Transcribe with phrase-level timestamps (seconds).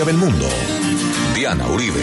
[0.00, 0.48] historia del mundo.
[1.34, 2.00] Diana Uribe.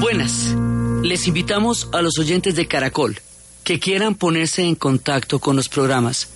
[0.00, 0.54] Buenas.
[1.02, 3.20] Les invitamos a los oyentes de Caracol
[3.64, 6.28] que quieran ponerse en contacto con los programas.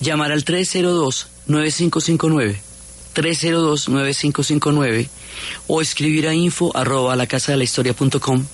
[0.00, 2.56] Llamar al 302-9559.
[3.14, 5.08] 302-9559
[5.68, 8.44] o escribir a info arroba la casa de la historia punto com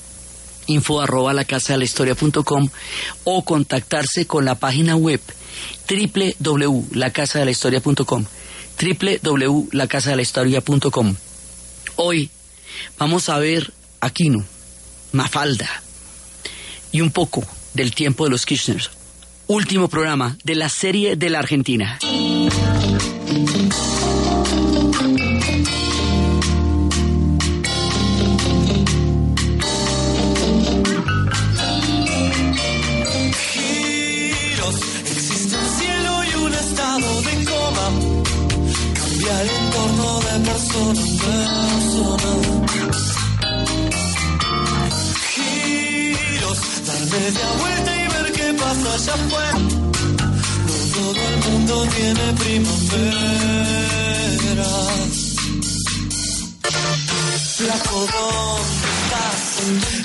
[0.67, 2.69] info arroba la casa de la historia punto com
[3.25, 5.23] o contactarse con la página web
[5.89, 8.27] www.lacasadelahistoria.com
[8.81, 11.15] www.lacasadelahistoria.com
[11.97, 12.31] Hoy
[12.99, 14.47] vamos a ver Aquino,
[15.13, 15.69] Mafalda
[16.93, 18.91] y un poco del tiempo de los Kirchners.
[19.47, 21.99] Último programa de la serie de la Argentina.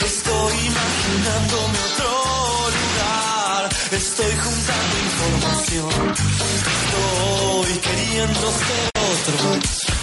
[0.05, 2.11] Estoy imaginándome otro
[2.77, 3.69] lugar.
[3.91, 6.15] Estoy juntando información.
[6.75, 9.94] Estoy queriendo ser otro,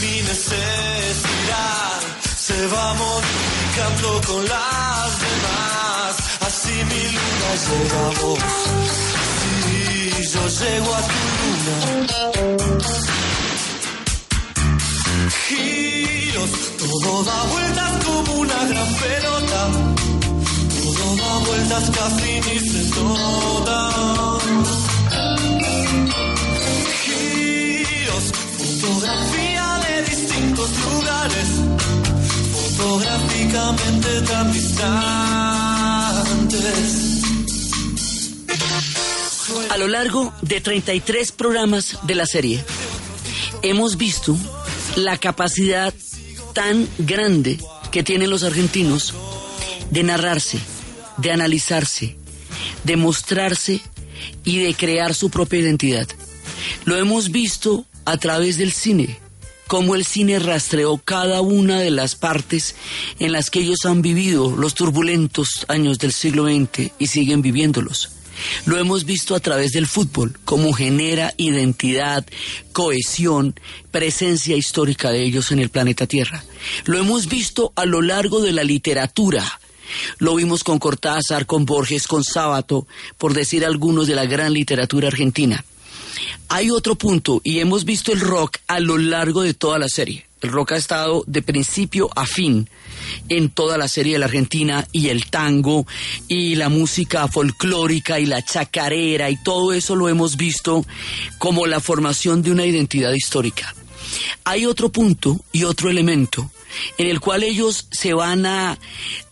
[0.00, 2.00] Mi necesidad
[2.38, 6.16] se va modificando con las demás.
[6.46, 8.38] Así mi luna llega a vos.
[9.40, 11.20] Si yo llego a tu
[11.64, 11.78] luna.
[15.48, 19.60] Giros, todo da vueltas como una gran pelota.
[20.82, 23.78] Todo da vueltas casi ni se nota.
[39.70, 42.64] A lo largo de 33 programas de la serie,
[43.62, 44.36] hemos visto
[44.96, 45.92] la capacidad
[46.52, 47.58] tan grande
[47.90, 49.14] que tienen los argentinos
[49.90, 50.58] de narrarse,
[51.16, 52.16] de analizarse,
[52.84, 53.80] de mostrarse
[54.44, 56.08] y de crear su propia identidad.
[56.84, 59.18] Lo hemos visto a través del cine,
[59.66, 62.74] cómo el cine rastreó cada una de las partes
[63.18, 68.10] en las que ellos han vivido los turbulentos años del siglo XX y siguen viviéndolos.
[68.66, 72.26] Lo hemos visto a través del fútbol, cómo genera identidad,
[72.72, 73.54] cohesión,
[73.90, 76.44] presencia histórica de ellos en el planeta Tierra.
[76.84, 79.60] Lo hemos visto a lo largo de la literatura.
[80.18, 82.86] Lo vimos con Cortázar, con Borges, con Sábato,
[83.18, 85.64] por decir algunos de la gran literatura argentina.
[86.48, 90.26] Hay otro punto, y hemos visto el rock a lo largo de toda la serie.
[90.40, 92.68] El rock ha estado de principio a fin
[93.30, 95.86] en toda la serie de la Argentina y el tango
[96.28, 100.84] y la música folclórica y la chacarera y todo eso lo hemos visto
[101.38, 103.74] como la formación de una identidad histórica.
[104.44, 106.50] Hay otro punto y otro elemento
[106.98, 108.78] en el cual ellos se van a,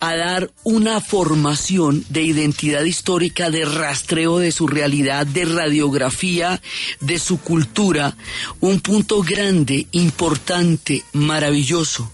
[0.00, 6.60] dar una formación de identidad histórica, de rastreo de su realidad, de radiografía
[7.00, 8.16] de su cultura,
[8.60, 12.10] un punto grande, importante, maravilloso.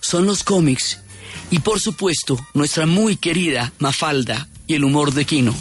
[0.00, 1.00] Son los cómics
[1.50, 5.54] y por supuesto nuestra muy querida Mafalda y el humor de Quino.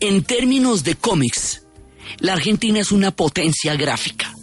[0.00, 1.62] En términos de cómics,
[2.18, 4.35] la Argentina es una potencia gráfica.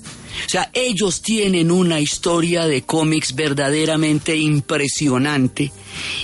[0.45, 5.71] O sea, ellos tienen una historia de cómics verdaderamente impresionante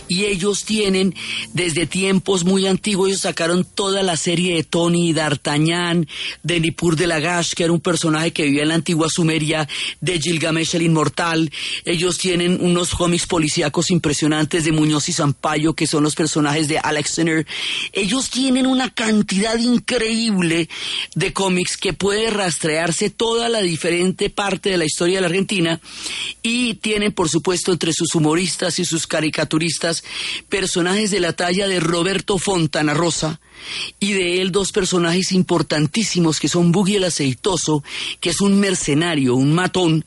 [0.07, 1.16] y ellos tienen
[1.53, 6.07] desde tiempos muy antiguos, ellos sacaron toda la serie de Tony D'Artagnan,
[6.44, 9.68] de Nippur de Lagash, que era un personaje que vivía en la antigua Sumeria,
[10.02, 11.52] de Gilgamesh el Inmortal,
[11.85, 16.80] ellos tienen unos cómics policíacos impresionantes de Muñoz y Zampayo, que son los personajes de
[16.80, 17.46] Alex Sinner,
[17.94, 20.69] ellos tienen una cantidad increíble
[21.15, 25.80] de cómics que puede rastrearse toda la diferente parte de la historia de la Argentina
[26.42, 29.59] y tienen por supuesto entre sus humoristas y sus caricaturas
[30.50, 33.40] personajes de la talla de Roberto Fontana Rosa
[34.00, 37.84] y de él dos personajes importantísimos que son Buggy el Aceitoso,
[38.20, 40.06] que es un mercenario, un matón,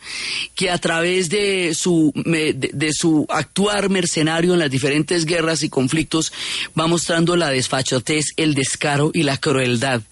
[0.55, 6.33] que a través de su, de, su actuar mercenario en las diferentes guerras y conflictos
[6.79, 10.03] va mostrando la desfachatez, el descaro y la crueldad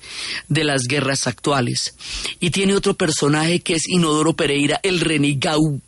[0.49, 1.95] de las guerras actuales.
[2.41, 5.81] Y tiene otro personaje que es Inodoro Pereira, el renegado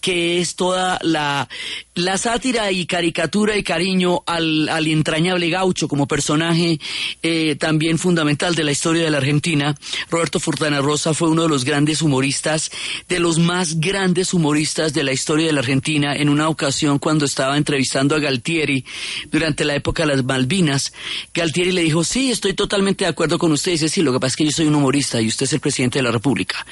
[0.00, 1.48] que es toda la
[1.96, 6.78] la sátira y caricatura y cariño al, al entrañable gaucho como personaje
[7.22, 9.74] eh, también fundamental de la historia de la Argentina,
[10.10, 12.70] Roberto Fortana Rosa fue uno de los grandes humoristas,
[13.08, 16.14] de los más grandes humoristas de la historia de la Argentina.
[16.14, 18.84] En una ocasión, cuando estaba entrevistando a Galtieri
[19.30, 20.92] durante la época de las Malvinas,
[21.32, 23.72] Galtieri le dijo, sí, estoy totalmente de acuerdo con usted.
[23.72, 25.60] dice, sí, lo que pasa es que yo soy un humorista y usted es el
[25.60, 26.66] presidente de la República.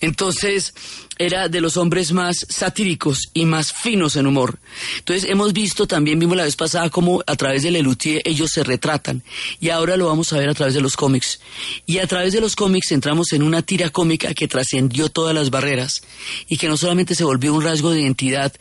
[0.00, 0.72] Entonces,
[1.18, 4.58] era de los hombres más satíricos y más finos en humor.
[4.98, 8.64] Entonces hemos visto, también vimos la vez pasada cómo a través de Lelutier ellos se
[8.64, 9.22] retratan
[9.60, 11.40] y ahora lo vamos a ver a través de los cómics.
[11.86, 15.50] Y a través de los cómics entramos en una tira cómica que trascendió todas las
[15.50, 16.02] barreras
[16.48, 18.52] y que no solamente se volvió un rasgo de identidad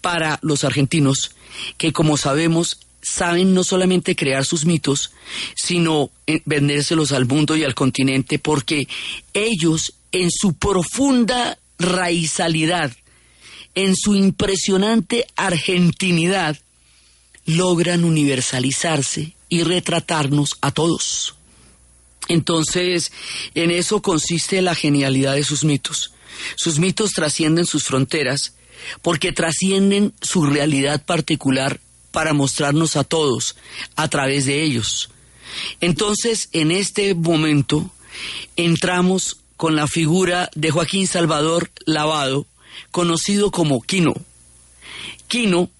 [0.00, 1.32] para los argentinos,
[1.76, 5.12] que como sabemos saben no solamente crear sus mitos,
[5.54, 8.88] sino eh, vendérselos al mundo y al continente, porque
[9.32, 12.92] ellos en su profunda raizalidad,
[13.78, 16.58] en su impresionante argentinidad,
[17.46, 21.36] logran universalizarse y retratarnos a todos.
[22.26, 23.12] Entonces,
[23.54, 26.12] en eso consiste la genialidad de sus mitos.
[26.56, 28.54] Sus mitos trascienden sus fronteras
[29.00, 31.78] porque trascienden su realidad particular
[32.10, 33.54] para mostrarnos a todos
[33.94, 35.08] a través de ellos.
[35.80, 37.92] Entonces, en este momento,
[38.56, 42.44] entramos con la figura de Joaquín Salvador Lavado,
[42.90, 44.14] conocido como Quino.
[45.26, 45.70] Quino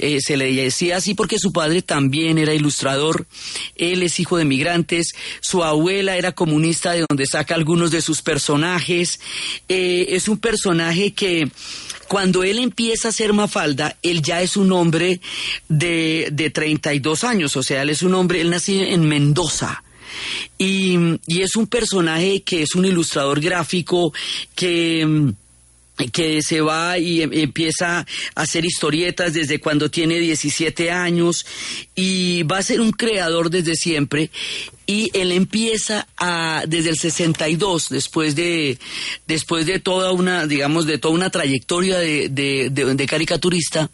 [0.00, 3.26] eh, se le decía así porque su padre también era ilustrador,
[3.76, 8.20] él es hijo de migrantes, su abuela era comunista de donde saca algunos de sus
[8.20, 9.20] personajes,
[9.68, 11.48] eh, es un personaje que
[12.08, 15.20] cuando él empieza a ser Mafalda, él ya es un hombre
[15.68, 19.84] de, de 32 años, o sea, él es un hombre, él nació en Mendoza,
[20.56, 24.12] y, es un personaje que es un ilustrador gráfico
[24.54, 25.32] que
[26.06, 28.06] que se va y em, empieza a
[28.42, 31.44] hacer historietas desde cuando tiene 17 años
[31.94, 34.30] y va a ser un creador desde siempre.
[34.86, 38.78] Y él empieza a desde el 62 después de
[39.26, 43.90] después de toda una digamos de toda una trayectoria de, de caricaturista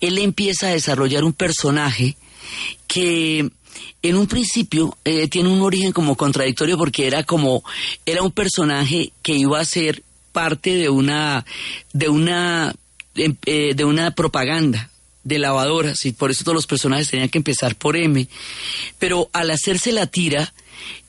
[0.00, 2.16] él empieza a desarrollar un personaje
[2.86, 3.50] que
[4.02, 7.62] en un principio eh, tiene un origen como contradictorio porque era como
[8.04, 10.02] era un personaje que iba a ser
[10.36, 11.46] parte de una
[11.94, 12.74] de una
[13.14, 14.90] em, eh, de una propaganda
[15.24, 18.28] de lavadoras y por eso todos los personajes tenían que empezar por M
[18.98, 20.52] pero al hacerse la tira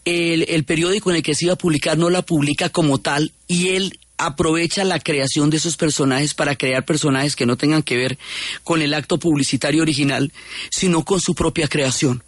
[0.06, 3.33] el, el periódico en el que se iba a publicar no la publica como tal
[3.50, 7.97] y él aprovecha la creación de esos personajes para crear personajes que no tengan que
[7.97, 8.18] ver
[8.63, 10.31] con el acto publicitario original,
[10.71, 12.24] sino con su propia creación.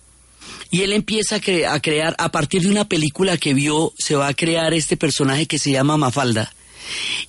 [0.72, 4.34] Y él empieza a, crear, a partir de una película que vio, se va a
[4.36, 6.54] crear este personaje que se llama Mafalda.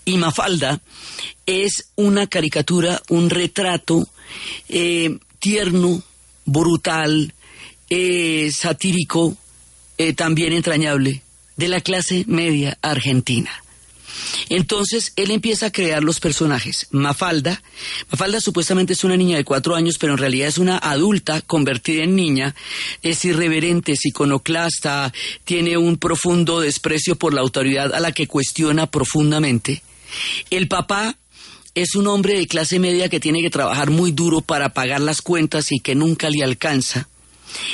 [0.05, 0.81] Y Mafalda
[1.47, 4.09] es una caricatura, un retrato
[4.69, 6.03] eh, tierno,
[6.45, 7.35] brutal,
[7.89, 9.37] eh, satírico,
[9.99, 11.23] eh, también entrañable,
[11.57, 13.51] de la clase media argentina.
[14.51, 16.89] Entonces él empieza a crear los personajes.
[16.91, 17.63] Mafalda,
[18.11, 22.03] Mafalda supuestamente es una niña de cuatro años, pero en realidad es una adulta convertida
[22.03, 22.57] en niña,
[23.01, 25.13] es irreverente, es iconoclasta,
[25.45, 29.85] tiene un profundo desprecio por la autoridad a la que cuestiona profundamente.
[30.51, 31.17] El papá
[31.77, 35.23] es un hombre de clase media que tiene que trabajar muy duro para pagar las
[35.23, 37.09] cuentas y que nunca le alcanza.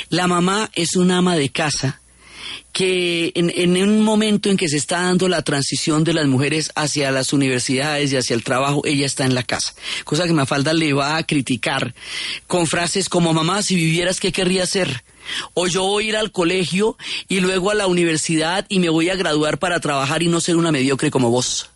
[0.09, 2.01] La mamá es una ama de casa
[2.71, 7.11] que en, un momento en que se está dando la transición de las mujeres hacia
[7.11, 9.73] las universidades y hacia el trabajo, ella está en la casa.
[10.03, 11.95] Cosa que Mafalda le va a criticar
[12.45, 15.03] con frases como, mamá, si vivieras, ¿qué querría hacer?
[15.53, 19.09] O yo voy a ir al colegio y luego a la universidad y me voy
[19.09, 21.69] a graduar para trabajar y no ser una mediocre como vos.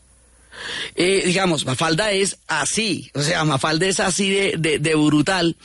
[0.95, 5.55] Eh, digamos, Mafalda es así, o sea, Mafalda es así de, de, brutal.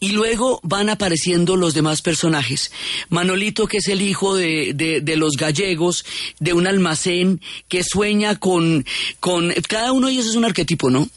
[0.00, 2.72] Y luego van apareciendo los demás personajes.
[3.08, 6.04] Manolito, que es el hijo de, de, los gallegos,
[6.40, 8.84] de un almacén, que sueña con,
[9.20, 9.52] con...
[9.68, 11.08] Cada uno de ellos es un arquetipo, ¿no?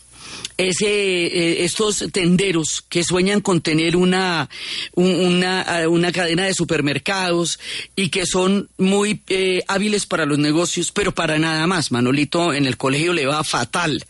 [0.58, 4.50] Ese, eh, estos tenderos que sueñan con tener una,
[4.94, 7.60] una, una, cadena de supermercados
[7.96, 11.92] y que son muy eh, hábiles para los negocios, pero para nada más.
[11.92, 14.06] Manolito en el colegio le va fatal.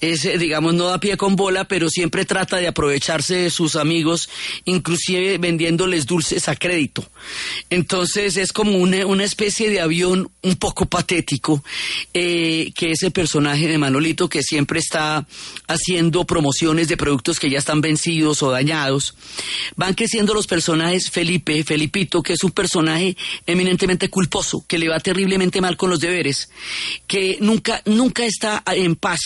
[0.00, 3.74] Es, eh, digamos, no da pie con bola, pero siempre trata de aprovecharse de sus
[3.76, 4.28] amigos,
[4.66, 7.08] inclusive vendiéndoles dulces a crédito.
[7.70, 11.64] Entonces es como una, una especie de avión un poco patético,
[12.12, 15.26] que ese personaje de Manolito que siempre está
[15.66, 19.14] haciendo haciendo promociones de productos que ya están vencidos o dañados.
[19.76, 23.16] Van creciendo los personajes Felipe, Felipito, que es un personaje
[23.46, 26.50] eminentemente culposo, que le va terriblemente mal con los deberes,
[27.06, 29.20] que nunca, nunca está en paz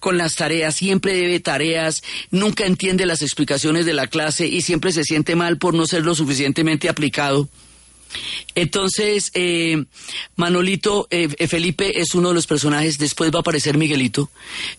[0.00, 2.02] con las tareas, siempre debe tareas,
[2.32, 6.02] nunca entiende las explicaciones de la clase y siempre se siente mal por no ser
[6.02, 7.48] lo suficientemente aplicado.
[8.54, 9.84] Entonces, eh,
[10.36, 14.30] Manolito, eh, eh, Felipe es uno de los personajes, después va a aparecer Miguelito.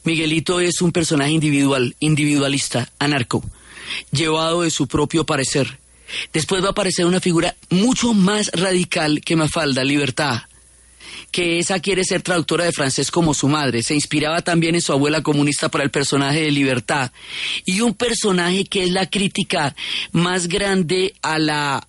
[0.03, 3.43] Miguelito es un personaje individual, individualista, anarco,
[4.11, 5.79] llevado de su propio parecer.
[6.33, 10.41] Después va a aparecer una figura mucho más radical que Mafalda, Libertad,
[11.31, 13.83] que esa quiere ser traductora de francés como su madre.
[13.83, 17.11] Se inspiraba también en su abuela comunista para el personaje de Libertad.
[17.65, 19.75] Y un personaje que es la crítica
[20.11, 21.87] más grande a la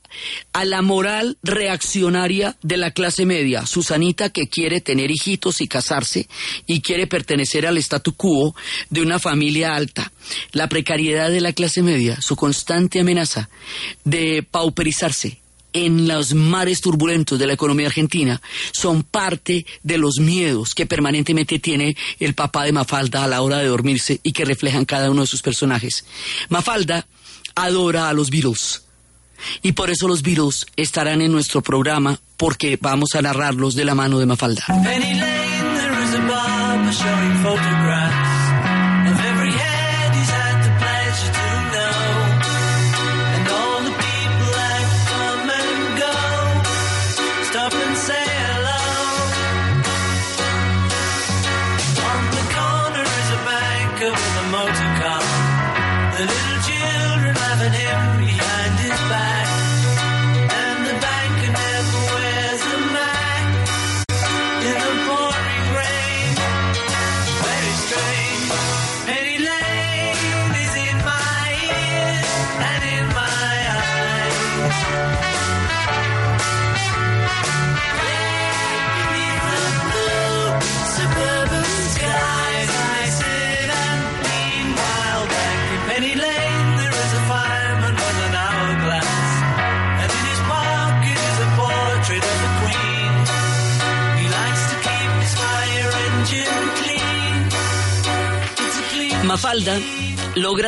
[0.52, 6.28] a la moral reaccionaria de la clase media, Susanita que quiere tener hijitos y casarse
[6.66, 8.54] y quiere pertenecer al statu quo
[8.90, 10.12] de una familia alta,
[10.52, 13.48] la precariedad de la clase media, su constante amenaza
[14.04, 15.38] de pauperizarse,
[15.72, 18.40] en los mares turbulentos de la economía argentina
[18.72, 23.58] son parte de los miedos que permanentemente tiene el papá de Mafalda a la hora
[23.58, 26.04] de dormirse y que reflejan cada uno de sus personajes.
[26.48, 27.06] Mafalda
[27.54, 28.82] adora a los Beatles
[29.62, 33.94] y por eso los Beatles estarán en nuestro programa porque vamos a narrarlos de la
[33.94, 34.64] mano de Mafalda.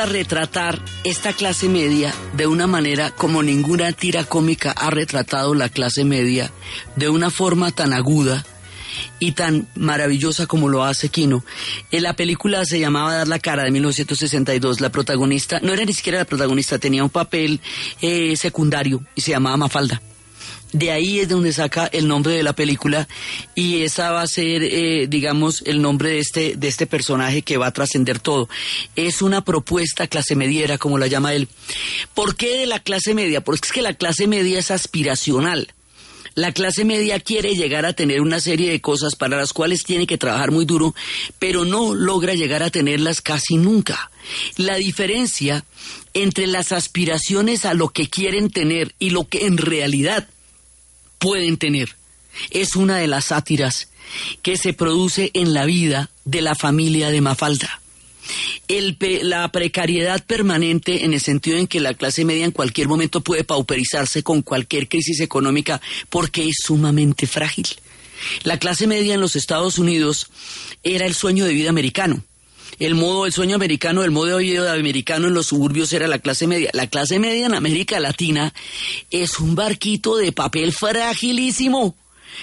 [0.07, 6.05] Retratar esta clase media de una manera como ninguna tira cómica ha retratado la clase
[6.05, 6.51] media,
[6.97, 8.45] de una forma tan aguda
[9.19, 11.45] y tan maravillosa como lo hace Kino.
[11.91, 14.81] En la película se llamaba Dar la cara de 1962.
[14.81, 17.61] La protagonista, no era ni siquiera la protagonista, tenía un papel
[18.01, 20.01] eh, secundario y se llamaba Mafalda.
[20.75, 23.07] De ahí es donde saca el nombre de la película
[23.55, 27.59] y esa va a ser, eh, digamos, el nombre de este, de este personaje que
[27.59, 28.49] va a trascender todo.
[28.97, 31.47] Es una propuesta clase mediera, como la llama él.
[32.13, 33.41] ¿Por qué de la clase media?
[33.41, 35.73] Porque es que la clase media es aspiracional.
[36.35, 40.09] La clase media quiere llegar a tener una serie de cosas para las cuales tiene
[40.09, 40.93] que trabajar muy duro,
[41.39, 44.11] pero no logra llegar a tenerlas casi nunca.
[44.57, 45.65] La diferencia
[46.15, 50.27] entre las aspiraciones a lo que quieren tener y lo que en realidad
[51.25, 51.97] pueden tener.
[52.51, 53.89] Es una de las sátiras
[54.43, 57.81] que se produce en la vida de la familia de Mafalda.
[58.69, 63.23] El, la precariedad permanente en el sentido en que la clase media en cualquier momento
[63.23, 67.69] puede pauperizarse con cualquier crisis económica porque es sumamente frágil.
[68.43, 70.27] La clase media en los Estados Unidos
[70.83, 72.23] era el sueño de vida americano
[72.79, 76.19] el modo, el sueño americano, el modo de vida americano en los suburbios era la
[76.19, 76.71] clase media.
[76.73, 78.53] La clase media en América Latina
[79.11, 81.95] es un barquito de papel fragilísimo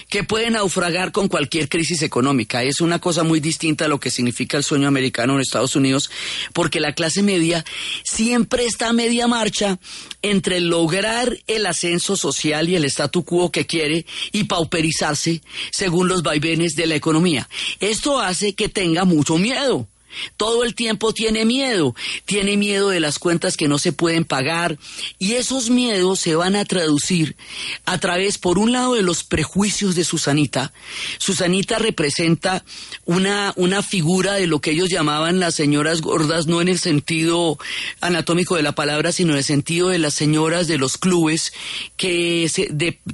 [0.08, 2.62] que puede naufragar con cualquier crisis económica.
[2.62, 6.10] Es una cosa muy distinta a lo que significa el sueño americano en Estados Unidos,
[6.52, 7.64] porque la clase media
[8.02, 9.78] siempre está a media marcha
[10.22, 16.22] entre lograr el ascenso social y el statu quo que quiere y pauperizarse según los
[16.22, 17.48] vaivenes de la economía.
[17.80, 19.88] Esto hace que tenga mucho miedo
[20.36, 24.78] todo el tiempo tiene miedo, tiene miedo de las cuentas que no se pueden pagar
[25.18, 27.36] y esos miedos se van a traducir
[27.84, 30.72] a través, por un lado, de los prejuicios de Susanita.
[31.18, 32.64] Susanita representa
[33.04, 37.58] una, una figura de lo que ellos llamaban las señoras gordas, no en el sentido
[38.00, 41.52] anatómico de la palabra, sino en el sentido de las señoras de los clubes
[41.96, 42.50] que,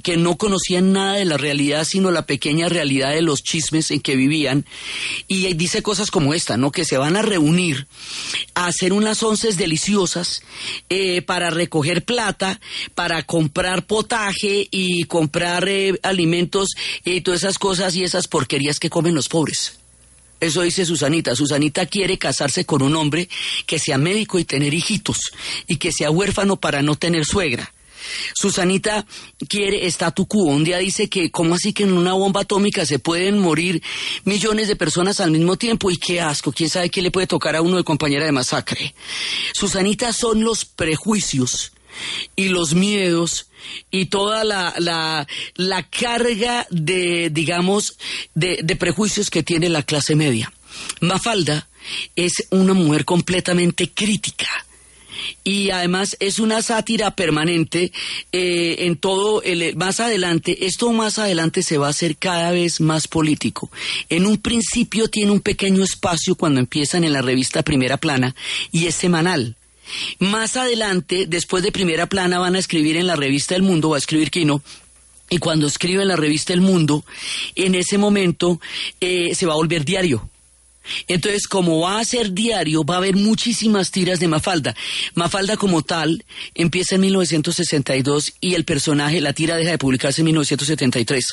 [0.03, 4.01] que no conocían nada de la realidad, sino la pequeña realidad de los chismes en
[4.01, 4.65] que vivían.
[5.27, 6.71] Y dice cosas como esta, ¿no?
[6.71, 7.85] Que se van a reunir
[8.55, 10.41] a hacer unas onces deliciosas
[10.89, 12.59] eh, para recoger plata,
[12.95, 16.69] para comprar potaje y comprar eh, alimentos
[17.05, 19.77] y todas esas cosas y esas porquerías que comen los pobres.
[20.39, 21.35] Eso dice Susanita.
[21.35, 23.29] Susanita quiere casarse con un hombre
[23.67, 25.19] que sea médico y tener hijitos
[25.67, 27.71] y que sea huérfano para no tener suegra.
[28.33, 29.05] Susanita
[29.47, 30.43] quiere statu quo.
[30.43, 33.81] Un día dice que, ¿cómo así que en una bomba atómica se pueden morir
[34.25, 35.91] millones de personas al mismo tiempo?
[35.91, 38.93] Y qué asco, quién sabe qué le puede tocar a uno de compañera de masacre.
[39.53, 41.73] Susanita son los prejuicios
[42.35, 43.47] y los miedos
[43.91, 47.97] y toda la, la, carga de, digamos,
[48.33, 50.51] de prejuicios que tiene la clase media.
[51.01, 51.67] Mafalda
[52.15, 54.47] es una mujer completamente crítica
[55.43, 57.91] y además es una sátira permanente
[58.31, 62.81] eh, en todo el más adelante esto más adelante se va a hacer cada vez
[62.81, 63.71] más político
[64.09, 68.35] en un principio tiene un pequeño espacio cuando empiezan en la revista Primera Plana
[68.71, 69.55] y es semanal
[70.19, 73.97] más adelante, después de primera plana, van a escribir en la revista El Mundo, va
[73.97, 74.61] a escribir Quino,
[75.29, 77.05] y cuando escribe en la revista El Mundo,
[77.55, 78.59] en ese momento
[78.99, 80.29] eh, se va a volver diario.
[81.07, 84.75] Entonces, como va a ser diario, va a haber muchísimas tiras de Mafalda.
[85.15, 86.23] Mafalda como tal
[86.55, 91.25] empieza en 1962 y el personaje, la tira deja de publicarse en 1973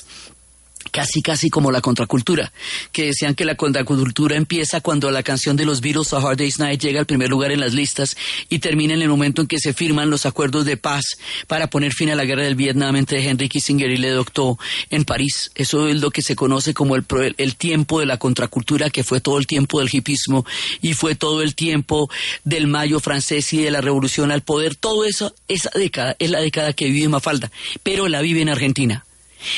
[0.97, 2.50] casi casi como la contracultura,
[2.91, 6.59] que decían que la contracultura empieza cuando la canción de los Beatles A Hard Day's
[6.59, 8.17] Night llega al primer lugar en las listas
[8.49, 11.05] y termina en el momento en que se firman los acuerdos de paz
[11.49, 14.57] para poner fin a la guerra del Vietnam entre Henry Kissinger y Le Doctor
[14.88, 15.50] en París.
[15.55, 17.05] Eso es lo que se conoce como el,
[17.37, 20.47] el tiempo de la contracultura, que fue todo el tiempo del hipismo
[20.81, 22.09] y fue todo el tiempo
[22.45, 24.76] del mayo francés y de la revolución al poder.
[24.76, 29.05] Todo eso, esa década es la década que vive Mafalda, pero la vive en Argentina.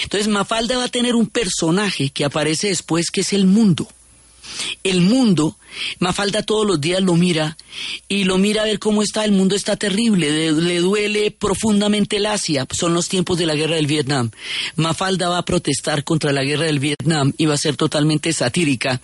[0.02, 3.88] Entonces Mafalda va a tener un personaje que aparece después que es el mundo.
[4.84, 5.56] El mundo
[5.98, 7.56] Mafalda todos los días lo mira
[8.08, 12.26] y lo mira a ver cómo está, el mundo está terrible, le, duele profundamente el
[12.26, 14.30] Asia, son los tiempos de la guerra del Vietnam.
[14.76, 19.00] Mafalda va a protestar contra la guerra del Vietnam y va a ser totalmente satírica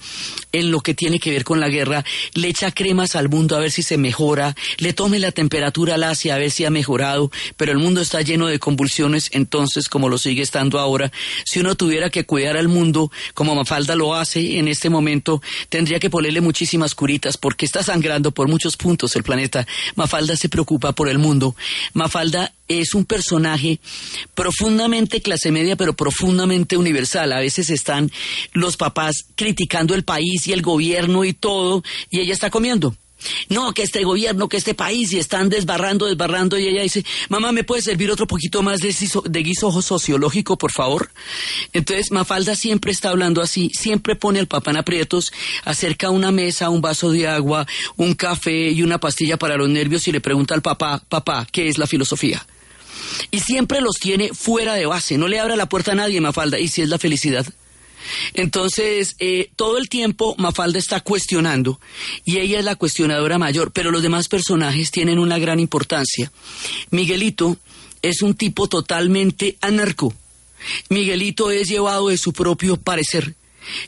[0.52, 3.60] en lo que tiene que ver con la guerra, le echa cremas al mundo a
[3.60, 7.30] ver si se mejora, le tome la temperatura al Asia a ver si ha mejorado,
[7.56, 11.12] pero el mundo está lleno de convulsiones, entonces como lo sigue estando ahora,
[11.44, 15.34] si uno tuviera que cuidar al mundo como Mafalda lo hace en este momento,
[15.69, 19.67] tendría que ponerle muchísimas curitas porque está sangrando por muchos puntos el planeta.
[19.95, 21.55] Mafalda se preocupa por el mundo.
[21.93, 23.79] Mafalda es un personaje
[24.35, 27.33] profundamente clase media, pero profundamente universal.
[27.33, 28.11] A veces están
[28.53, 32.97] los papás criticando el país y el gobierno y todo, y ella está comiendo.
[33.48, 37.52] No, que este gobierno, que este país, y están desbarrando, desbarrando, y ella dice, mamá,
[37.52, 41.10] ¿me puede servir otro poquito más de, de guiso sociológico, por favor?
[41.72, 45.32] Entonces, Mafalda siempre está hablando así, siempre pone al papá en aprietos,
[45.64, 50.06] acerca una mesa, un vaso de agua, un café y una pastilla para los nervios
[50.08, 52.44] y le pregunta al papá, papá, ¿qué es la filosofía?
[53.30, 56.58] Y siempre los tiene fuera de base, no le abra la puerta a nadie, Mafalda,
[56.58, 57.46] ¿y si es la felicidad?
[58.35, 61.81] Entonces, eh, todo el tiempo Mafalda está cuestionando
[62.25, 66.31] y ella es la cuestionadora mayor, pero los demás personajes tienen una gran importancia.
[66.90, 67.57] Miguelito
[68.03, 70.14] es un tipo totalmente anarco.
[70.88, 73.35] Miguelito es llevado de su propio parecer.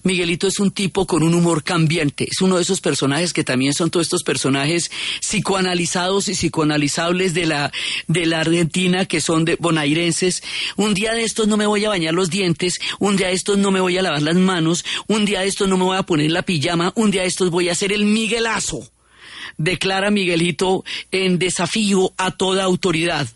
[0.02, 3.74] Miguelito es un tipo con un humor cambiante, es uno de esos personajes que también
[3.74, 7.72] son todos estos personajes psicoanalizados y psicoanalizables de la,
[8.06, 10.42] de la Argentina que son de bonairenses.
[10.76, 13.58] Un día de estos no me voy a bañar los dientes, un día de estos
[13.58, 16.02] no me voy a lavar las manos, un día de estos no me voy a
[16.02, 18.88] poner la pijama, un día de estos voy a hacer el Miguelazo.
[19.58, 23.28] Declara Miguelito en desafío a toda autoridad.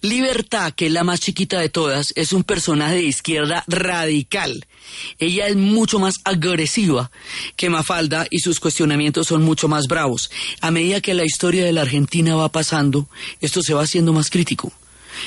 [0.00, 4.66] Libertad, que es la más chiquita de todas, es un personaje de izquierda radical.
[5.18, 7.10] Ella es mucho más agresiva
[7.56, 10.30] que Mafalda y sus cuestionamientos son mucho más bravos.
[10.60, 13.08] A medida que la historia de la Argentina va pasando,
[13.40, 14.72] esto se va haciendo más crítico.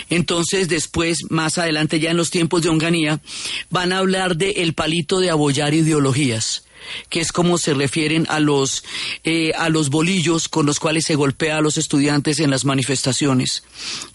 [0.09, 3.21] Entonces, después, más adelante, ya en los tiempos de Onganía,
[3.69, 6.63] van a hablar de el palito de abollar ideologías
[7.09, 8.83] que es como se refieren a los,
[9.23, 13.63] eh, a los bolillos con los cuales se golpea a los estudiantes en las manifestaciones.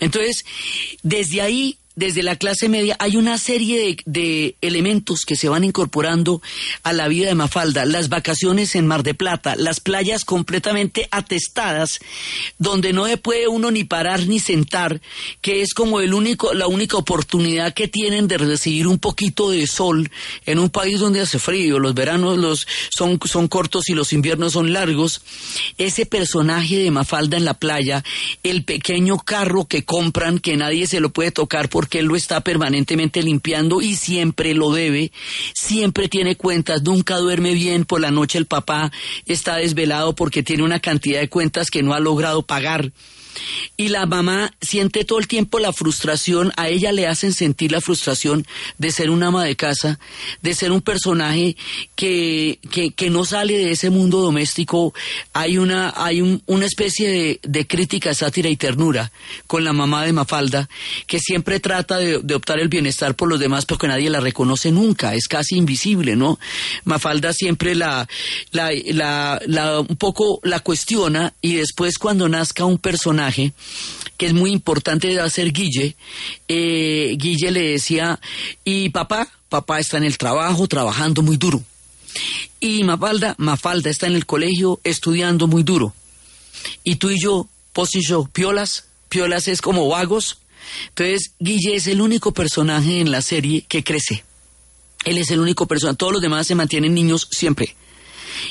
[0.00, 0.44] Entonces,
[1.02, 6.42] desde ahí desde la clase media hay una serie de, elementos que se van incorporando
[6.82, 11.98] a la vida de Mafalda, las vacaciones en Mar de Plata, las playas completamente atestadas,
[12.59, 15.00] donde no se puede uno ni parar ni sentar,
[15.40, 19.66] que es como el único, la única oportunidad que tienen de recibir un poquito de
[19.66, 20.11] sol
[20.44, 24.52] en un país donde hace frío, los veranos los, son, son cortos y los inviernos
[24.52, 25.22] son largos.
[25.78, 28.04] Ese personaje de Mafalda en la playa,
[28.42, 32.16] el pequeño carro que compran que nadie se lo puede tocar por porque él lo
[32.16, 35.12] está permanentemente limpiando y siempre lo debe,
[35.55, 38.90] siempre tiene cuentas, nunca duerme bien, por la noche el papá
[39.25, 42.90] está desvelado porque tiene una cantidad de cuentas que no ha logrado pagar.
[43.77, 47.81] Y la mamá siente todo el tiempo la frustración, a ella le hacen sentir la
[47.81, 48.46] frustración
[48.79, 49.99] de ser una ama de casa,
[50.42, 51.57] de ser un personaje
[51.94, 54.94] que, que, que no sale de ese mundo doméstico.
[55.33, 59.11] Hay una, hay un, una especie de, crítica, sátira y ternura
[59.46, 60.68] con la mamá de Mafalda,
[61.07, 65.14] que siempre trata de, optar el bienestar por los demás, porque nadie la reconoce nunca,
[65.14, 66.38] es casi invisible, ¿no?
[66.85, 68.07] Mafalda siempre la,
[68.53, 74.51] la, la un poco la cuestiona y después cuando nazca un personaje, que es muy
[74.51, 75.97] importante de hacer Guille,
[76.49, 78.21] eh, Guille le decía,
[78.65, 81.62] y papá, papá está en el trabajo, trabajando muy duro.
[82.61, 85.95] Y Mafalda, Mafalda está en el colegio estudiando muy duro.
[86.83, 90.39] Y tú y yo, Pos y yo, piolas, piolas es como vagos.
[90.89, 94.25] Entonces, Guille es el único personaje en la serie que crece.
[95.05, 97.77] Él es el único personaje, todos los demás se mantienen niños siempre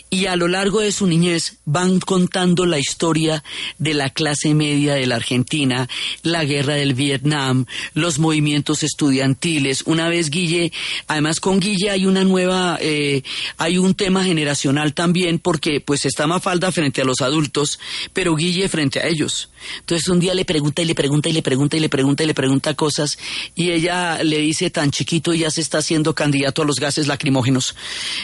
[0.09, 3.43] y a lo largo de su niñez van contando la historia
[3.77, 5.87] de la clase media de la Argentina,
[6.23, 9.83] la guerra del Vietnam, los movimientos estudiantiles.
[9.85, 10.71] Una vez Guille,
[11.07, 13.23] además con Guille hay una nueva, eh,
[13.57, 17.79] hay un tema generacional también porque pues está Mafalda frente a los adultos,
[18.13, 19.49] pero Guille frente a ellos.
[19.79, 22.27] Entonces un día le pregunta y le pregunta y le pregunta y le pregunta y
[22.27, 23.17] le pregunta cosas
[23.55, 27.07] y ella le dice tan chiquito y ya se está haciendo candidato a los gases
[27.07, 27.75] lacrimógenos.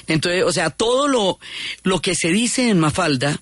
[0.07, 1.39] Entonces, o sea, todo lo,
[1.83, 3.41] lo que se dice en Mafalda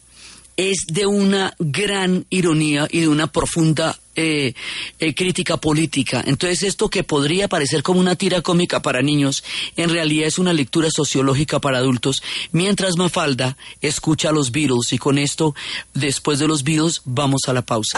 [0.60, 4.54] es de una gran ironía y de una profunda eh,
[5.00, 6.22] eh, crítica política.
[6.26, 9.46] Entonces esto que podría parecer como una tira cómica para niños,
[9.78, 14.98] en realidad es una lectura sociológica para adultos, mientras Mafalda escucha a los Beatles y
[14.98, 15.56] con esto,
[15.94, 17.98] después de los Beatles, vamos a la pausa.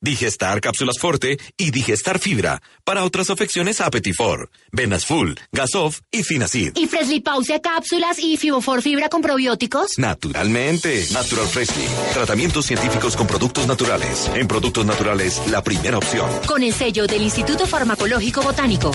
[0.00, 2.62] Digestar Cápsulas Forte y Digestar Fibra.
[2.84, 6.72] Para otras afecciones, Apetifor, Venas Full, Gasof y Finacid.
[6.76, 9.98] ¿Y Freshly Pause Cápsulas y Fibofor Fibra con probióticos?
[9.98, 11.06] Naturalmente.
[11.12, 11.86] Natural Freshly.
[12.14, 14.30] Tratamientos científicos con productos naturales.
[14.34, 16.30] En productos naturales, la primera opción.
[16.46, 18.92] Con el sello del Instituto Farmacológico Botánico.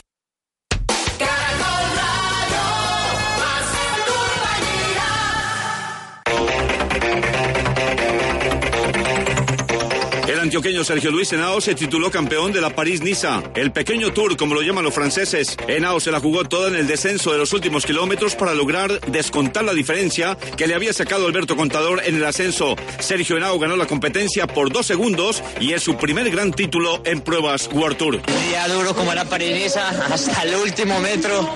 [10.53, 14.61] Antioqueño Sergio Luis Henao se tituló campeón de la París-Niza, el pequeño tour, como lo
[14.61, 15.57] llaman los franceses.
[15.67, 19.63] Henao se la jugó toda en el descenso de los últimos kilómetros para lograr descontar
[19.63, 22.75] la diferencia que le había sacado Alberto Contador en el ascenso.
[22.99, 27.21] Sergio Henao ganó la competencia por dos segundos y es su primer gran título en
[27.21, 28.21] pruebas World Tour.
[28.47, 31.49] Día duro como la París-Niza, hasta el último metro,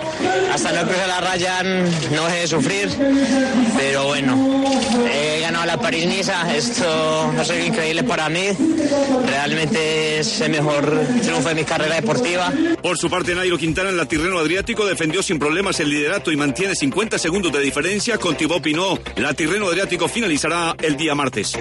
[0.52, 2.90] hasta no cruzar la raya, no dejé de sufrir,
[3.78, 4.66] pero bueno,
[5.08, 8.48] he ganado la París-Niza, esto no sé, increíble para mí
[9.26, 10.86] Realmente es el mejor
[11.22, 12.52] triunfo de mi carrera deportiva.
[12.82, 16.38] Por su parte, Nairo Quintana en la Tirreno Adriático defendió sin problemas el liderato y
[16.38, 19.20] mantiene 50 segundos de diferencia con Thibaut Pinot.
[19.20, 21.54] La Tirreno Adriático finalizará el día martes.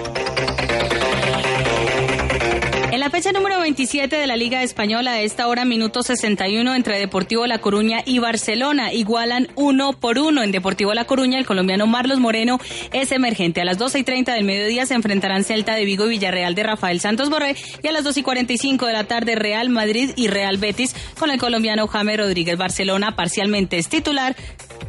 [3.07, 7.47] La fecha número 27 de la Liga Española, a esta hora, minuto 61, entre Deportivo
[7.47, 10.43] La Coruña y Barcelona, igualan uno por uno.
[10.43, 12.59] En Deportivo La Coruña, el colombiano Marlos Moreno
[12.91, 13.61] es emergente.
[13.61, 16.63] A las 12 y 30 del mediodía se enfrentarán Celta de Vigo y Villarreal de
[16.63, 20.27] Rafael Santos Borré, y a las 2 y 45 de la tarde, Real Madrid y
[20.27, 22.57] Real Betis con el colombiano Jaime Rodríguez.
[22.57, 24.35] Barcelona parcialmente es titular,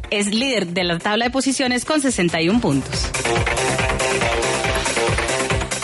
[0.09, 3.09] es líder de la tabla de posiciones con 61 puntos.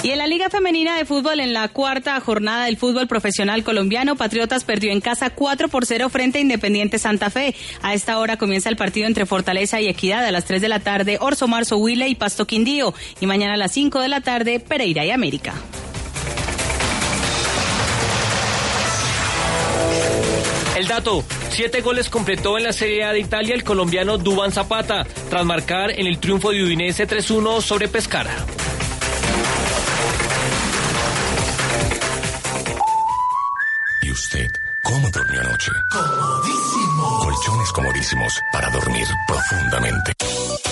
[0.06, 4.16] Y en la Liga Femenina de Fútbol, en la cuarta jornada del fútbol profesional colombiano,
[4.16, 7.56] Patriotas perdió en casa 4 por 0 frente a Independiente Santa Fe.
[7.82, 10.80] A esta hora comienza el partido entre Fortaleza y Equidad a las 3 de la
[10.80, 12.94] tarde, Orso Marzo Huile y Pasto Quindío.
[13.20, 15.56] Y mañana a las 5 de la tarde, Pereira y América.
[20.78, 25.08] El dato, siete goles completó en la Serie A de Italia el colombiano Duban Zapata,
[25.32, 28.46] tras marcar en el triunfo de Udinese 3-1 sobre Pescara.
[34.16, 34.50] Usted
[34.82, 35.72] cómo durmió anoche?
[35.92, 37.20] Comodísimo.
[37.20, 40.14] Colchones comodísimos para dormir profundamente.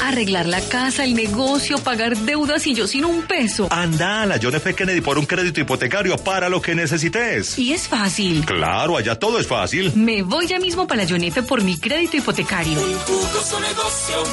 [0.01, 3.67] Arreglar la casa, el negocio, pagar deudas y yo sin un peso.
[3.69, 4.73] Anda a la John F.
[4.73, 7.59] Kennedy por un crédito hipotecario para lo que necesites.
[7.59, 8.45] Y es fácil.
[8.45, 9.91] Claro, allá todo es fácil.
[9.93, 11.43] Me voy ya mismo para la John F.
[11.43, 12.79] por mi crédito hipotecario.
[12.79, 14.23] Un jugoso negocio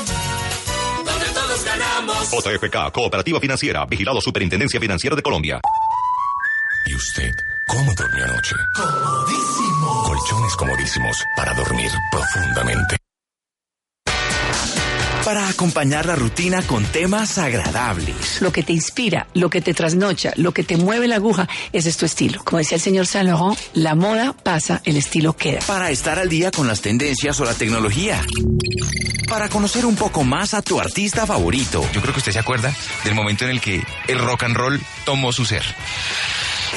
[1.04, 2.30] donde todos ganamos.
[2.30, 5.60] JFK, Cooperativa Financiera, Vigilado Superintendencia Financiera de Colombia.
[6.86, 7.34] ¿Y usted
[7.70, 8.56] cómo durmió anoche?
[8.74, 10.02] Comodísimo.
[10.04, 12.96] Colchones comodísimos para dormir profundamente.
[15.24, 18.40] Para acompañar la rutina con temas agradables.
[18.40, 21.90] Lo que te inspira, lo que te trasnocha, lo que te mueve la aguja, ese
[21.90, 22.42] es tu estilo.
[22.42, 25.61] Como decía el señor Saint Laurent, la moda pasa, el estilo queda.
[25.66, 28.24] Para estar al día con las tendencias o la tecnología.
[29.28, 31.87] Para conocer un poco más a tu artista favorito.
[31.92, 34.80] Yo creo que usted se acuerda del momento en el que el rock and roll
[35.04, 35.62] tomó su ser.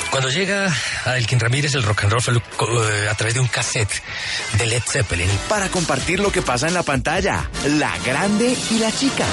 [0.10, 0.72] Cuando llega
[1.06, 4.02] a Elkin Ramírez, el rock and roll eh, a través de un cassette
[4.58, 5.30] de Led Zeppelin.
[5.50, 9.26] Para compartir lo que pasa en la pantalla, la grande y la chica.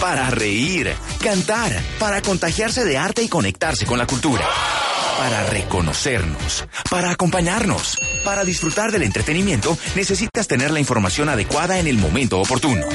[0.00, 4.46] Para reír, cantar, para contagiarse de arte y conectarse con la cultura.
[5.18, 11.98] Para reconocernos, para acompañarnos, para disfrutar del entretenimiento, necesitas tener la información adecuada en el
[11.98, 12.86] momento oportuno.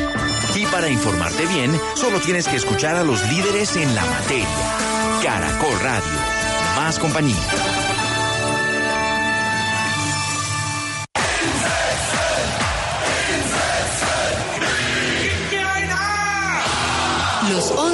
[0.56, 4.48] Y para informarte bien, solo tienes que escuchar a los líderes en la materia.
[5.22, 6.14] Caracol Radio.
[6.78, 7.83] Más compañía.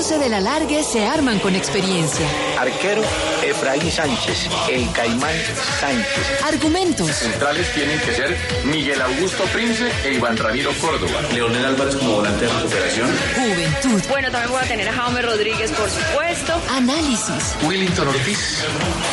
[0.09, 2.25] Los 11 de la Largue se arman con experiencia.
[2.57, 3.03] Arquero,
[3.43, 5.35] Efraín Sánchez, el Caimán
[5.79, 6.41] Sánchez.
[6.47, 7.11] Argumentos.
[7.11, 11.21] Centrales tienen que ser Miguel Augusto Prince e Iván Ramiro Córdoba.
[11.31, 13.07] Leonel Álvarez como volante de recuperación.
[13.35, 14.01] Juventud.
[14.09, 16.59] Bueno, también voy a tener a Jaume Rodríguez, por supuesto.
[16.71, 17.55] Análisis.
[17.67, 18.63] Willington Ortiz,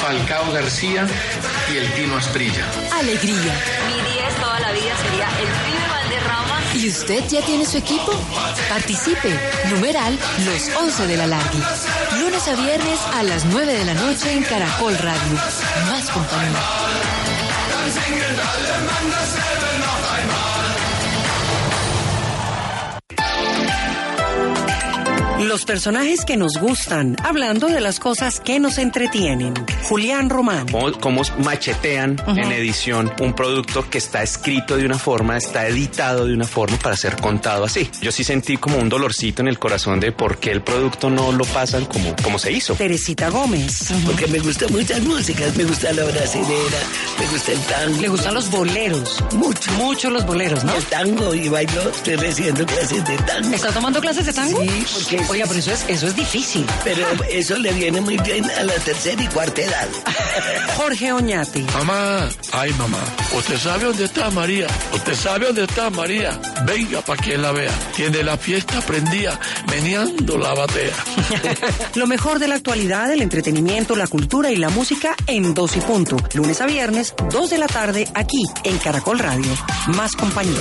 [0.00, 1.06] Falcao García
[1.70, 2.64] y el Tino Asprilla.
[2.94, 3.52] Alegría.
[4.56, 6.60] Mi 10 toda la vida sería el pibe Valderrama.
[6.74, 8.12] ¿Y usted ya tiene su equipo?
[8.68, 9.38] Participe.
[9.70, 11.58] Numeral Los 11 de la Largue.
[12.20, 15.34] Lunes a viernes a las 9 de la noche en Caracol Radio.
[15.88, 16.60] Más compañía.
[25.56, 29.54] Los personajes que nos gustan, hablando de las cosas que nos entretienen.
[29.84, 30.68] Julián Román.
[30.68, 32.38] Cómo, cómo machetean Ujú.
[32.38, 36.76] en edición un producto que está escrito de una forma, está editado de una forma
[36.78, 37.90] para ser contado así.
[38.02, 41.32] Yo sí sentí como un dolorcito en el corazón de por qué el producto no
[41.32, 42.74] lo pasan como, como se hizo.
[42.74, 43.94] Teresita Gómez.
[44.04, 46.78] Porque me gustan muchas músicas, me gusta la brasilera,
[47.18, 48.00] me gusta el tango.
[48.02, 49.24] Le gustan los boleros.
[49.32, 49.72] Mucho.
[49.78, 50.74] Mucho los boleros, ¿no?
[50.74, 53.54] El tango y bailo, estoy recibiendo clases de tango.
[53.54, 54.60] ¿Está tomando clases de tango?
[54.60, 55.24] Sí, porque...
[55.30, 56.66] Oiga, pero eso es, eso es difícil.
[56.84, 59.88] Pero eso le viene muy bien a la tercera y cuarta edad.
[60.76, 61.62] Jorge Oñate.
[61.74, 62.98] Mamá, ay mamá,
[63.36, 64.66] ¿usted sabe dónde está María?
[64.92, 66.38] ¿Usted sabe dónde está María?
[66.64, 67.72] Venga para que la vea.
[67.94, 69.38] Tiene la fiesta prendida,
[69.70, 70.94] meneando la batea.
[71.94, 75.80] Lo mejor de la actualidad, el entretenimiento, la cultura y la música en dos y
[75.80, 76.16] punto.
[76.34, 79.52] Lunes a viernes, dos de la tarde, aquí en Caracol Radio.
[79.88, 80.60] Más compañía.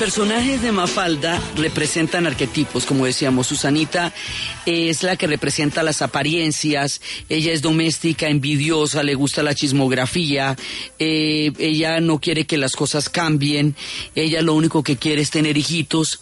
[0.00, 4.14] Personajes de Mafalda representan arquetipos, como decíamos, Susanita
[4.64, 10.56] es la que representa las apariencias, ella es doméstica, envidiosa, le gusta la chismografía,
[10.98, 13.76] eh, ella no quiere que las cosas cambien,
[14.14, 16.20] ella lo único que quiere es tener hijitos.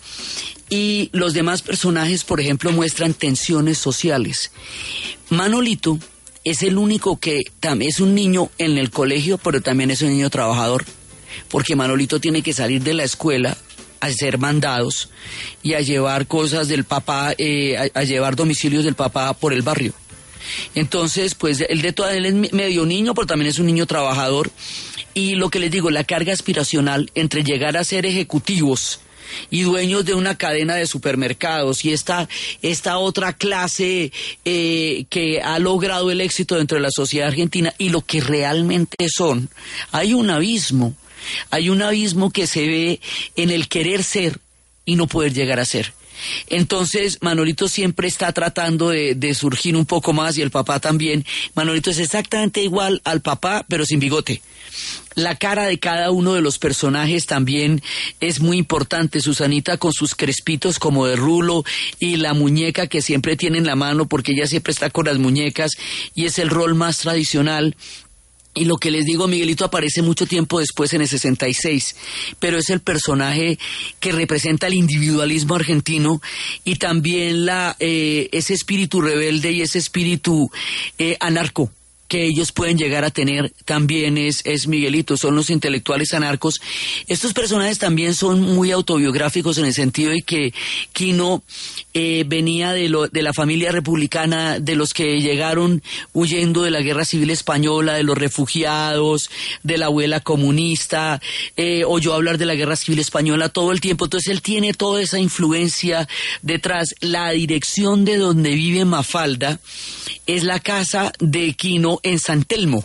[0.69, 4.51] Y los demás personajes, por ejemplo, muestran tensiones sociales.
[5.31, 6.01] Manolito
[6.43, 10.31] es el único que es un niño en el colegio, pero también es un niño
[10.31, 10.85] trabajador
[11.49, 13.57] porque Manolito tiene que salir de la escuela
[14.01, 15.11] a hacer mandados
[15.63, 19.93] y a llevar cosas del papá, eh, a, llevar domicilios del papá por el barrio.
[20.75, 24.51] Entonces, pues él de toda él es medio niño, pero también es un niño trabajador.
[25.15, 29.01] Y lo que les digo, la carga aspiracional entre llegar a ser ejecutivos
[29.51, 32.29] y dueños de una cadena de supermercados y esta,
[32.63, 34.13] esta otra clase
[34.45, 39.07] eh, que ha logrado el éxito dentro de la sociedad argentina y lo que realmente
[39.09, 39.49] son,
[39.93, 40.95] hay un abismo,
[41.51, 43.01] hay un abismo que se ve
[43.37, 44.39] en el querer ser
[44.85, 45.93] y no poder llegar a ser.
[46.49, 51.25] Entonces, Manolito siempre está tratando de, surgir un poco más y el papá también.
[51.55, 54.43] Manolito es exactamente igual al papá, pero sin bigote.
[55.15, 57.83] La cara de cada uno de los personajes también
[58.21, 59.21] es muy importante.
[59.21, 61.65] Susanita con sus crespitos como de rulo
[61.99, 65.19] y la muñeca que siempre tiene en la mano porque ella siempre está con las
[65.19, 65.73] muñecas
[66.15, 67.77] y es el rol más tradicional
[68.59, 71.97] y lo que les digo, Miguelito aparece mucho tiempo después en el 66,
[72.39, 73.59] pero es el personaje
[74.01, 76.21] que representa el individualismo argentino
[76.65, 80.51] y también la, eh, ese espíritu rebelde y ese espíritu
[80.99, 81.71] eh, anarco
[82.09, 86.61] que ellos pueden llegar a tener también es, es Miguelito, son los intelectuales anarcos.
[87.07, 90.55] Estos personajes también son muy autobiográficos en el sentido de que
[90.93, 91.43] Quino
[91.95, 96.81] eh, venía de, lo, de la familia republicana, de los que llegaron huyendo de la
[96.81, 99.31] guerra civil española, de los refugiados,
[99.63, 101.21] de la abuela comunista,
[101.57, 104.07] eh, oyó hablar de la guerra civil española todo el tiempo.
[104.07, 106.09] Entonces él tiene toda esa influencia
[106.41, 106.95] detrás.
[107.01, 109.61] La dirección de donde vive Mafalda
[110.27, 112.85] es la casa de Quino en San Telmo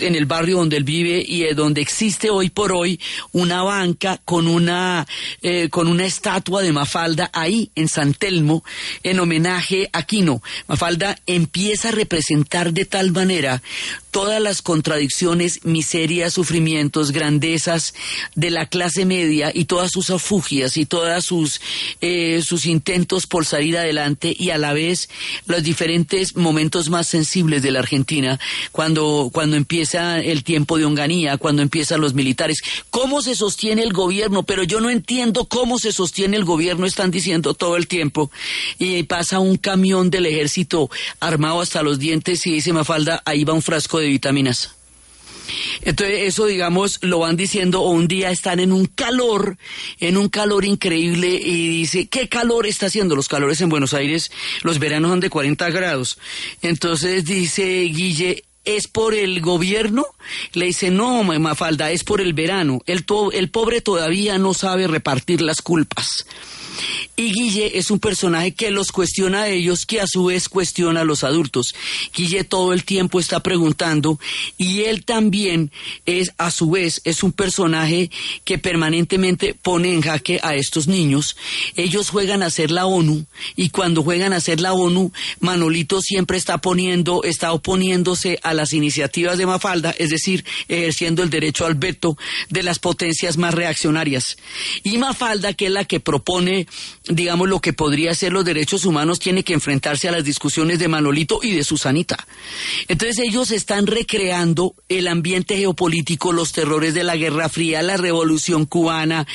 [0.00, 3.00] en el barrio donde él vive y donde existe hoy por hoy
[3.32, 5.06] una banca con una
[5.42, 8.64] eh, con una estatua de Mafalda ahí en San Telmo
[9.02, 10.42] en homenaje a Quino.
[10.66, 13.62] Mafalda empieza a representar de tal manera
[14.10, 17.94] todas las contradicciones, miserias, sufrimientos, grandezas
[18.34, 21.60] de la clase media y todas sus afugias y todas sus,
[22.00, 25.08] eh, sus intentos por salir adelante y a la vez
[25.46, 28.38] los diferentes momentos más sensibles de la Argentina
[28.72, 32.62] cuando, cuando empieza el tiempo de Onganía, cuando empiezan los militares.
[32.90, 34.42] ¿Cómo se sostiene el gobierno?
[34.42, 38.30] Pero yo no entiendo cómo se sostiene el gobierno, están diciendo todo el tiempo.
[38.78, 40.90] Y pasa un camión del ejército
[41.20, 44.74] armado hasta los dientes y dice Mafalda, ahí va un frasco de vitaminas.
[45.82, 49.56] Entonces eso, digamos, lo van diciendo o un día están en un calor,
[49.98, 53.16] en un calor increíble y dice, ¿qué calor está haciendo?
[53.16, 54.30] Los calores en Buenos Aires,
[54.62, 56.18] los veranos son de 40 grados.
[56.62, 60.04] Entonces dice Guille, ¿Es por el gobierno?
[60.52, 62.82] Le dice, no, Mafalda, es por el verano.
[62.84, 66.26] El, pobre todavía no sabe repartir las culpas.
[67.16, 71.00] Y Guille es un personaje que los cuestiona a ellos, que a su vez cuestiona
[71.00, 71.74] a los adultos.
[72.14, 74.20] Guille todo el tiempo está preguntando
[74.56, 75.72] y él también
[76.06, 78.10] es, a su vez, es un personaje
[78.44, 81.36] que permanentemente pone en jaque a estos niños.
[81.74, 86.36] Ellos juegan a ser la ONU y cuando juegan a ser la ONU, Manolito siempre
[86.38, 91.74] está poniendo, está oponiéndose a las iniciativas de Mafalda, es decir, ejerciendo el derecho al
[91.74, 92.18] veto
[92.50, 94.36] de las potencias más reaccionarias.
[94.82, 96.66] Y Mafalda, que es la que propone
[97.08, 100.88] digamos, lo que podría ser los derechos humanos, tiene que enfrentarse a las discusiones de
[100.88, 102.26] Manolito y de Susanita.
[102.86, 108.66] Entonces ellos están recreando el ambiente geopolítico, los terrores de la Guerra Fría, la Revolución
[108.66, 109.26] cubana,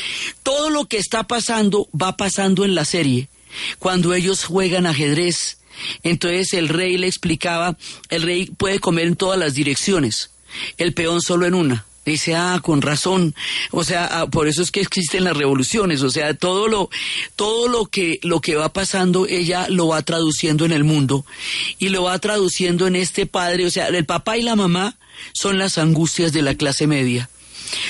[0.44, 3.28] todo lo que está pasando va pasando en la serie.
[3.80, 5.58] Cuando ellos juegan ajedrez,
[6.04, 7.78] entonces el rey le explicaba,
[8.10, 10.32] el rey puede comer en todas las direcciones,
[10.78, 11.86] el peón solo en una.
[12.06, 13.34] Dice, ah, con razón.
[13.72, 16.02] O sea, ah, por eso es que existen las revoluciones.
[16.02, 16.90] O sea, todo lo,
[17.38, 21.26] todo lo que, lo que va pasando, ella lo va traduciendo en el mundo
[21.80, 23.66] y lo va traduciendo en este padre.
[23.66, 24.98] O sea, el papá y la mamá
[25.34, 27.30] son las angustias de la clase media.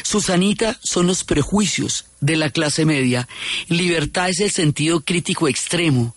[0.03, 3.27] Susanita son los prejuicios de la clase media.
[3.67, 6.15] Libertad es el sentido crítico extremo.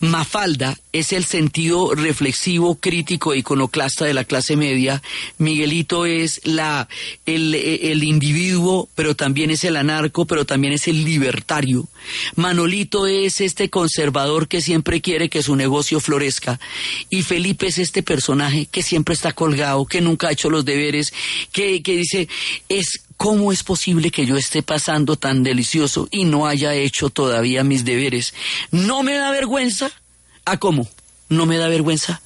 [0.00, 5.02] Mafalda es el sentido reflexivo, crítico e iconoclasta de la clase media.
[5.38, 6.88] Miguelito es la,
[7.26, 11.86] el, el individuo, pero también es el anarco, pero también es el libertario.
[12.34, 16.58] Manolito es este conservador que siempre quiere que su negocio florezca.
[17.10, 21.12] Y Felipe es este personaje que siempre está colgado, que nunca ha hecho los deberes,
[21.52, 22.28] que, que dice,
[22.68, 27.64] es ¿Cómo es posible que yo esté pasando tan delicioso y no haya hecho todavía
[27.64, 28.34] mis deberes?
[28.70, 29.90] ¿No me da vergüenza?
[30.44, 30.88] ¿A cómo?
[31.28, 32.20] ¿No me da vergüenza?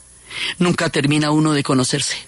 [0.58, 2.27] Nunca termina uno de conocerse.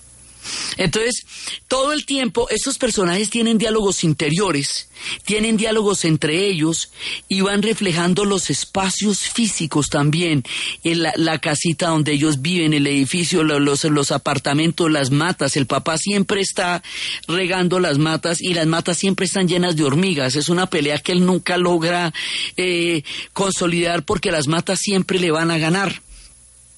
[0.77, 1.25] Entonces,
[1.69, 4.89] todo el tiempo estos personajes tienen diálogos interiores,
[5.25, 6.91] tienen diálogos entre ellos
[7.29, 10.45] y van reflejando los espacios físicos también,
[10.85, 15.57] en la, la casita donde ellos viven, el edificio, lo- los, los apartamentos, las matas.
[15.57, 16.83] El papá siempre está
[17.27, 20.37] regando las matas y las matas siempre están llenas de hormigas.
[20.37, 22.13] Es una pelea que él nunca logra
[22.57, 26.03] eh, consolidar porque las matas siempre le van a ganar.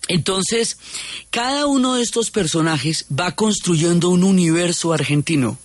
[0.09, 0.79] Entonces,
[1.31, 5.59] cada uno de estos personajes va construyendo un universo argentino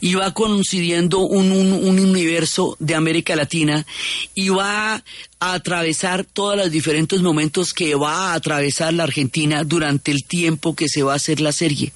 [0.00, 3.86] y va coincidiendo un, un- un universo de América Latina
[4.34, 4.94] y va
[5.40, 10.74] a atravesar todos los diferentes momentos que va a atravesar la Argentina durante el tiempo
[10.74, 11.92] que se va a hacer la serie.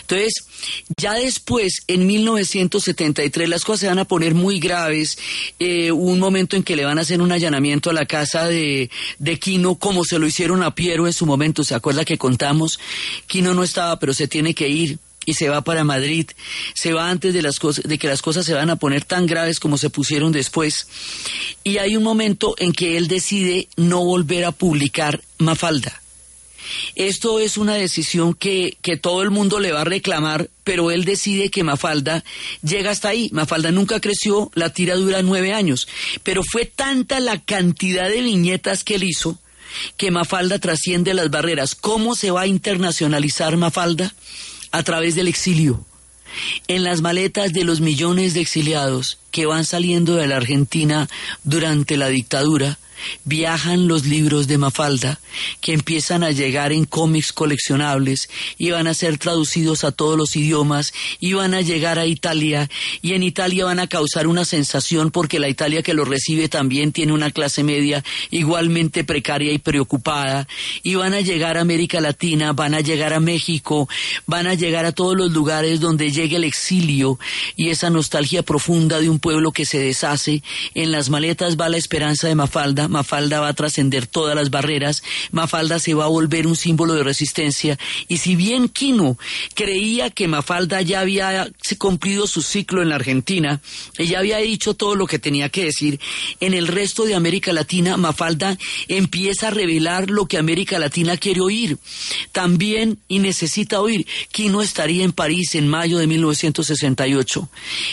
[0.00, 0.44] Entonces,
[0.96, 5.18] ya después, en 1973, las cosas se van a poner muy graves.
[5.58, 8.90] Eh, un momento en que le van a hacer un allanamiento a la casa de,
[9.18, 11.64] de Quino, como se lo hicieron a Piero en su momento.
[11.64, 12.78] ¿Se acuerda que contamos?
[13.26, 16.30] Quino no estaba, pero se tiene que ir y se va para Madrid.
[16.74, 19.26] Se va antes de, las cosas, de que las cosas se van a poner tan
[19.26, 20.86] graves como se pusieron después.
[21.64, 26.01] Y hay un momento en que él decide no volver a publicar Mafalda.
[26.94, 31.04] Esto es una decisión que, que todo el mundo le va a reclamar, pero él
[31.04, 32.24] decide que Mafalda
[32.62, 33.28] llega hasta ahí.
[33.32, 35.88] Mafalda nunca creció, la tira dura nueve años,
[36.22, 39.38] pero fue tanta la cantidad de viñetas que él hizo
[39.96, 41.74] que Mafalda trasciende las barreras.
[41.74, 44.14] ¿Cómo se va a internacionalizar Mafalda?
[44.70, 45.84] A través del exilio.
[46.66, 51.08] En las maletas de los millones de exiliados que van saliendo de la Argentina
[51.44, 52.78] durante la dictadura,
[53.24, 55.20] viajan los libros de Mafalda
[55.60, 58.28] que empiezan a llegar en cómics coleccionables
[58.58, 62.68] y van a ser traducidos a todos los idiomas y van a llegar a Italia.
[63.00, 66.92] Y en Italia van a causar una sensación porque la Italia que los recibe también
[66.92, 70.46] tiene una clase media igualmente precaria y preocupada.
[70.82, 73.88] Y van a llegar a América Latina, van a llegar a México,
[74.26, 77.18] van a llegar a todos los lugares donde llegue el exilio
[77.56, 80.42] y esa nostalgia profunda de un pueblo que se deshace.
[80.74, 85.02] En las maletas va la esperanza de Mafalda, Mafalda va a trascender todas las barreras,
[85.32, 89.18] Mafalda se va a volver un símbolo de resistencia y si bien Quino
[89.54, 93.60] creía que Mafalda ya había cumplido su ciclo en la Argentina,
[93.98, 95.98] ella había dicho todo lo que tenía que decir,
[96.40, 98.56] en el resto de América Latina Mafalda
[98.88, 101.78] empieza a revelar lo que América Latina quiere oír
[102.32, 104.06] también y necesita oír.
[104.30, 107.48] Quino estaría en París en mayo de 1968.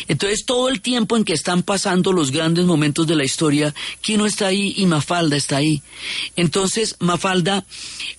[0.08, 4.26] Entonces todo el tiempo en que están pasando los grandes momentos de la historia, Quino
[4.26, 5.82] está ahí y Mafalda está ahí.
[6.36, 7.66] Entonces Mafalda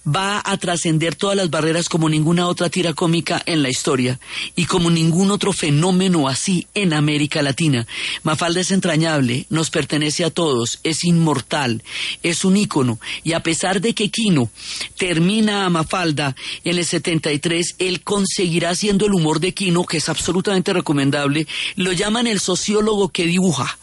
[0.07, 4.19] va a trascender todas las barreras como ninguna otra tira cómica en la historia
[4.57, 7.87] y como ningún otro fenómeno así en América Latina.
[8.23, 11.83] Mafalda es entrañable, nos pertenece a todos, es inmortal,
[12.23, 14.51] es un ícono y a pesar de que Quino
[14.97, 20.09] termina a Mafalda en el 73, él conseguirá siendo el humor de Quino, que es
[20.09, 21.47] absolutamente recomendable,
[21.77, 23.79] lo llaman el sociólogo que dibuja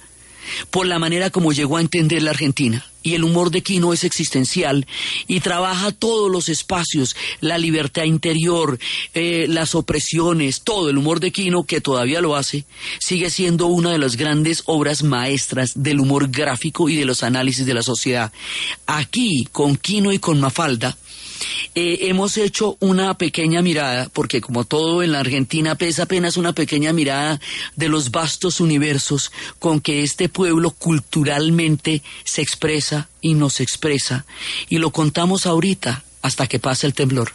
[0.70, 2.86] por la manera como llegó a entender la Argentina.
[3.04, 4.86] Y el humor de Quino es existencial
[5.28, 8.78] y trabaja todos los espacios, la libertad interior,
[9.14, 12.66] eh, las opresiones, todo el humor de Quino, que todavía lo hace,
[13.00, 17.66] sigue siendo una de las grandes obras maestras del humor gráfico y de los análisis
[17.66, 18.34] de la sociedad.
[18.88, 20.98] Aquí, con Quino y con Mafalda,
[21.76, 26.54] eh, hemos hecho una pequeña mirada, porque como todo en la Argentina es apenas una
[26.54, 27.40] pequeña mirada
[27.76, 34.26] de los vastos universos con que este pueblo culturalmente se expresa y nos expresa,
[34.70, 37.32] y lo contamos ahorita hasta que pase el temblor.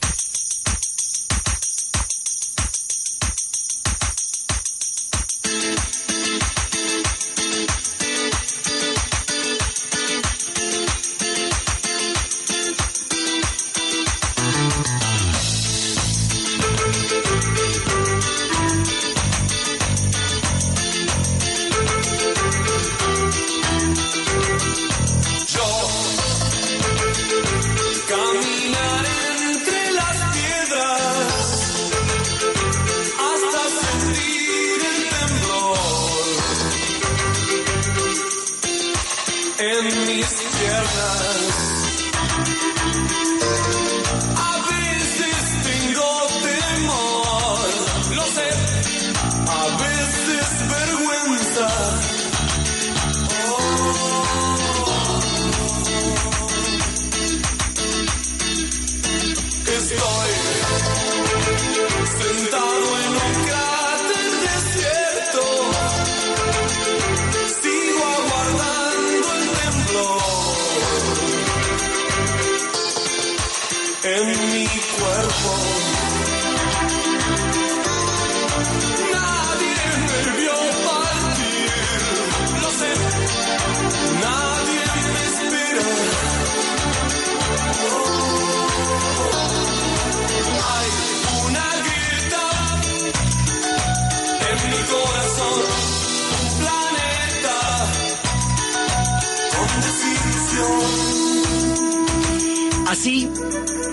[40.85, 41.83] us.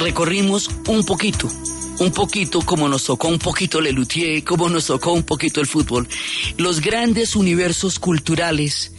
[0.09, 1.47] Recorrimos un poquito,
[1.99, 6.07] un poquito como nos tocó un poquito Lelutier, como nos tocó un poquito el fútbol,
[6.57, 8.91] los grandes universos culturales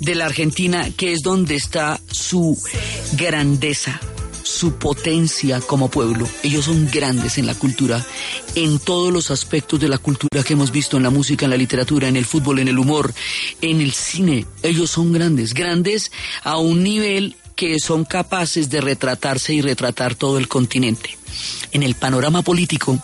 [0.00, 2.60] de la Argentina, que es donde está su
[3.12, 4.00] grandeza,
[4.42, 6.28] su potencia como pueblo.
[6.42, 8.04] Ellos son grandes en la cultura,
[8.56, 11.56] en todos los aspectos de la cultura que hemos visto en la música, en la
[11.56, 13.14] literatura, en el fútbol, en el humor,
[13.60, 14.46] en el cine.
[14.64, 16.10] Ellos son grandes, grandes
[16.42, 21.18] a un nivel que son capaces de retratarse y retratar todo el continente.
[21.72, 22.98] En el panorama político,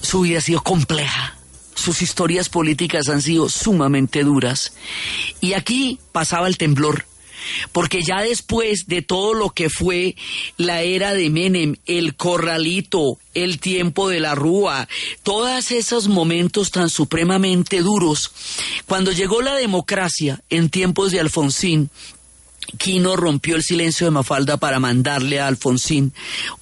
[0.00, 1.36] su vida ha sido compleja.
[1.74, 4.72] Sus historias políticas han sido sumamente duras.
[5.40, 7.04] Y aquí pasaba el temblor.
[7.72, 10.16] Porque ya después de todo lo que fue
[10.56, 14.88] la era de Menem, el corralito, el tiempo de la rúa,
[15.22, 18.32] todos esos momentos tan supremamente duros,
[18.86, 21.90] cuando llegó la democracia en tiempos de Alfonsín,
[22.76, 26.12] Quino rompió el silencio de Mafalda para mandarle a Alfonsín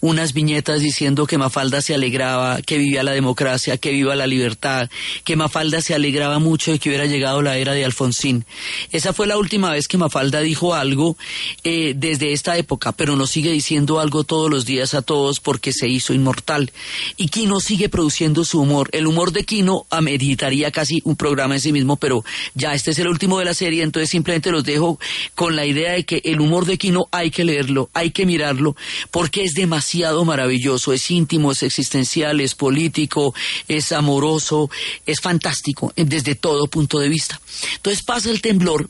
[0.01, 4.89] unas viñetas diciendo que Mafalda se alegraba, que vivía la democracia, que viva la libertad,
[5.25, 8.45] que Mafalda se alegraba mucho de que hubiera llegado la era de Alfonsín.
[8.93, 11.17] Esa fue la última vez que Mafalda dijo algo
[11.65, 15.73] eh, desde esta época, pero nos sigue diciendo algo todos los días a todos porque
[15.73, 16.71] se hizo inmortal.
[17.17, 18.89] Y Quino sigue produciendo su humor.
[18.93, 22.99] El humor de Quino ameritaría casi un programa en sí mismo, pero ya este es
[23.01, 24.99] el último de la serie, entonces simplemente los dejo
[25.35, 28.77] con la idea de que el humor de Quino hay que leerlo, hay que mirarlo,
[29.11, 33.35] porque es demasiado maravilloso, es íntimo, es existencial, es político,
[33.69, 34.71] es amoroso,
[35.07, 37.41] es fantástico desde todo punto de vista.
[37.77, 38.89] Entonces pasa el temblor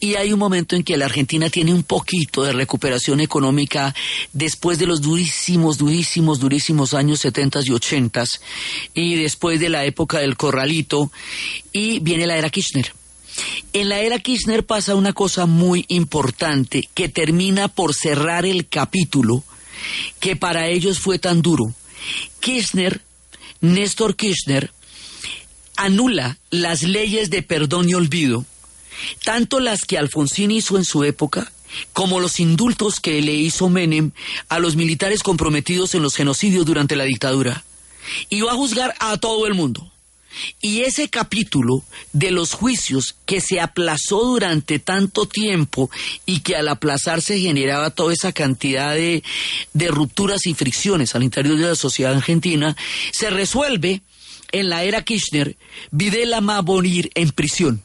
[0.00, 3.94] y hay un momento en que la Argentina tiene un poquito de recuperación económica
[4.32, 8.24] después de los durísimos, durísimos, durísimos años 70 y 80
[8.94, 11.10] y después de la época del corralito
[11.72, 12.97] y viene la era Kirchner.
[13.72, 19.44] En la era Kirchner pasa una cosa muy importante que termina por cerrar el capítulo
[20.20, 21.72] que para ellos fue tan duro.
[22.40, 23.00] Kirchner,
[23.60, 24.72] Néstor Kirchner,
[25.76, 28.44] anula las leyes de perdón y olvido,
[29.24, 31.52] tanto las que Alfonsín hizo en su época,
[31.92, 34.10] como los indultos que le hizo Menem
[34.48, 37.64] a los militares comprometidos en los genocidios durante la dictadura.
[38.28, 39.92] Y va a juzgar a todo el mundo.
[40.60, 45.90] Y ese capítulo de los juicios que se aplazó durante tanto tiempo
[46.26, 49.22] y que al aplazarse generaba toda esa cantidad de,
[49.72, 52.76] de rupturas y fricciones al interior de la sociedad argentina,
[53.12, 54.02] se resuelve
[54.52, 55.56] en la era Kirchner,
[55.90, 57.82] Videla va a morir en prisión.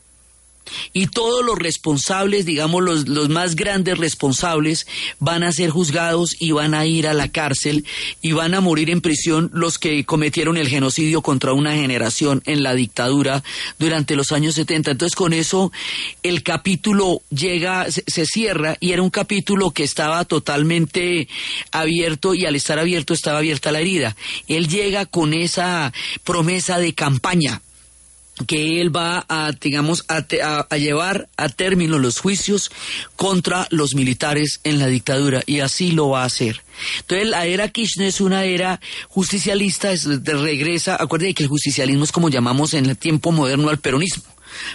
[0.93, 4.88] Y todos los responsables, digamos los, los más grandes responsables,
[5.20, 7.86] van a ser juzgados y van a ir a la cárcel
[8.22, 12.64] y van a morir en prisión los que cometieron el genocidio contra una generación en
[12.64, 13.43] la dictadura
[13.80, 14.91] durante los años 70.
[14.91, 15.72] Entonces con eso
[16.22, 21.28] el capítulo llega, se, se cierra y era un capítulo que estaba totalmente
[21.72, 24.16] abierto y al estar abierto estaba abierta la herida.
[24.47, 25.91] Él llega con esa
[26.24, 27.62] promesa de campaña
[28.47, 32.71] que él va a, digamos, a, te- a- llevar a término los juicios
[33.15, 36.61] contra los militares en la dictadura y así lo va a hacer.
[37.01, 42.11] Entonces la era Kirchner es una era justicialista, de regresa, acuérdense que el justicialismo es
[42.11, 44.23] como llamamos en el tiempo moderno al peronismo.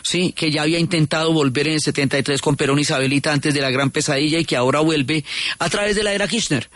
[0.02, 3.70] Sí, que ya había intentado volver en el 73 con Perón Isabelita antes de la
[3.70, 5.24] gran pesadilla y que ahora vuelve
[5.60, 6.68] a través de la era Kirchner.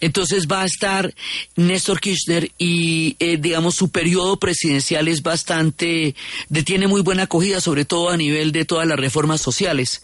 [0.00, 1.14] Entonces va a estar
[1.56, 6.14] Néstor Kirchner y, eh, digamos, su periodo presidencial es bastante,
[6.48, 10.02] de, tiene muy buena acogida, sobre todo a nivel de todas las reformas sociales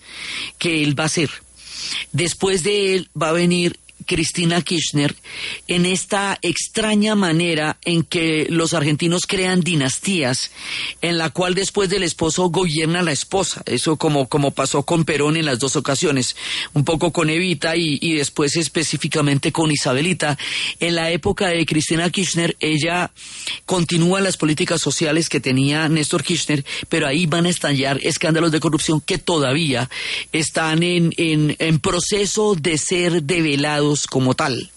[0.59, 1.31] que él va a hacer.
[2.13, 5.15] Después de él va a venir Cristina Kirchner
[5.69, 10.51] en esta extraña manera en que los argentinos crean dinastías,
[11.01, 13.63] en la cual después del esposo gobierna la esposa.
[13.67, 16.37] Eso como, como pasó con Perón en las dos ocasiones,
[16.73, 20.39] un poco con Evita y, y después específicamente con Isabelita.
[20.81, 23.11] En la época de Cristina Kirchner, ella
[23.67, 28.61] continúa las políticas sociales que tenía Néstor Kirchner, pero ahí van a estallar escándalos de
[28.61, 29.89] corrupción que todavía
[30.33, 34.71] están en, en, en proceso de ser develados como tal.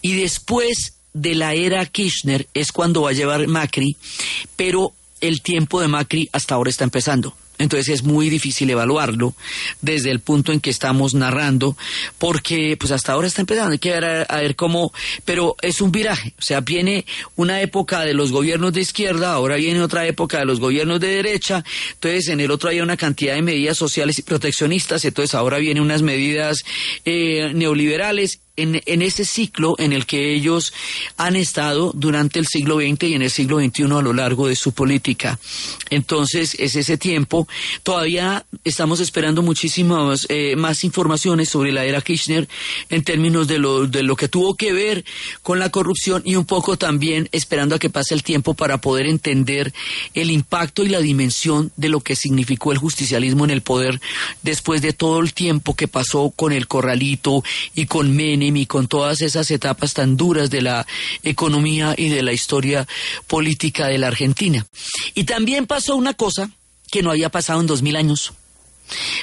[0.00, 3.96] Y después de la era Kirchner es cuando va a llevar Macri,
[4.56, 7.34] pero el tiempo de Macri hasta ahora está empezando.
[7.60, 9.34] Entonces es muy difícil evaluarlo
[9.82, 11.76] desde el punto en que estamos narrando,
[12.18, 14.92] porque pues hasta ahora está empezando, hay que ver a, ver cómo,
[15.26, 17.04] pero es un viraje, o sea, viene
[17.36, 21.08] una época de los gobiernos de izquierda, ahora viene otra época de los gobiernos de
[21.08, 25.58] derecha, entonces en el otro hay una cantidad de medidas sociales y proteccionistas, entonces ahora
[25.58, 26.64] vienen unas medidas
[27.04, 30.72] eh, neoliberales en, en, ese ciclo en el que ellos
[31.16, 34.56] han estado durante el siglo XX y en el siglo XXI a lo largo de
[34.56, 35.38] su política.
[35.88, 37.46] Entonces, es ese tiempo.
[37.82, 42.48] Todavía estamos esperando muchísimas eh, más informaciones sobre la era Kirchner
[42.88, 45.04] en términos de lo, de lo que tuvo que ver
[45.42, 49.06] con la corrupción y un poco también esperando a que pase el tiempo para poder
[49.06, 49.72] entender
[50.14, 54.00] el impacto y la dimensión de lo que significó el justicialismo en el poder
[54.42, 57.42] después de todo el tiempo que pasó con el corralito
[57.74, 60.86] y con Menem y con todas esas etapas tan duras de la
[61.22, 62.86] economía y de la historia
[63.26, 64.66] política de la Argentina.
[65.14, 66.50] Y también pasó una cosa
[66.90, 68.32] que no había pasado en dos mil años.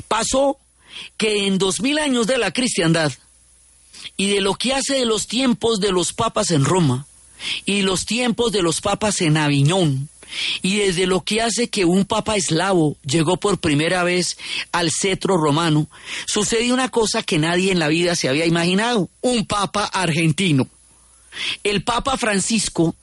[0.07, 0.57] Pasó
[1.17, 3.11] que en dos mil años de la cristiandad
[4.15, 7.07] y de lo que hace de los tiempos de los papas en Roma
[7.65, 10.09] y los tiempos de los papas en Aviñón,
[10.61, 14.37] y desde lo que hace que un papa eslavo llegó por primera vez
[14.71, 15.87] al cetro romano,
[16.25, 20.67] sucedió una cosa que nadie en la vida se había imaginado, un papa argentino.
[21.63, 22.95] El papa Francisco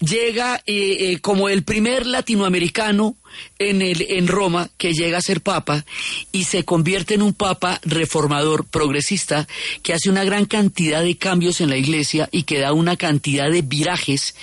[0.00, 3.16] llega eh, eh, como el primer latinoamericano
[3.58, 5.84] en, el, en Roma que llega a ser papa
[6.32, 9.46] y se convierte en un papa reformador, progresista,
[9.82, 13.50] que hace una gran cantidad de cambios en la iglesia y que da una cantidad
[13.50, 14.34] de virajes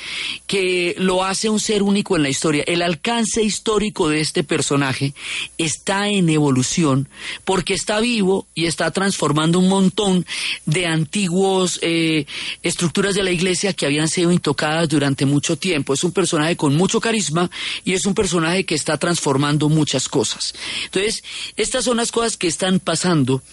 [0.47, 2.63] que lo hace un ser único en la historia.
[2.67, 5.13] El alcance histórico de este personaje
[5.57, 7.09] está en evolución
[7.45, 10.25] porque está vivo y está transformando un montón
[10.65, 12.25] de antiguos eh,
[12.63, 15.93] estructuras de la iglesia que habían sido intocadas durante mucho tiempo.
[15.93, 17.49] Es un personaje con mucho carisma
[17.83, 20.53] y es un personaje que está transformando muchas cosas.
[20.85, 21.23] Entonces,
[21.55, 23.43] estas son las cosas que están pasando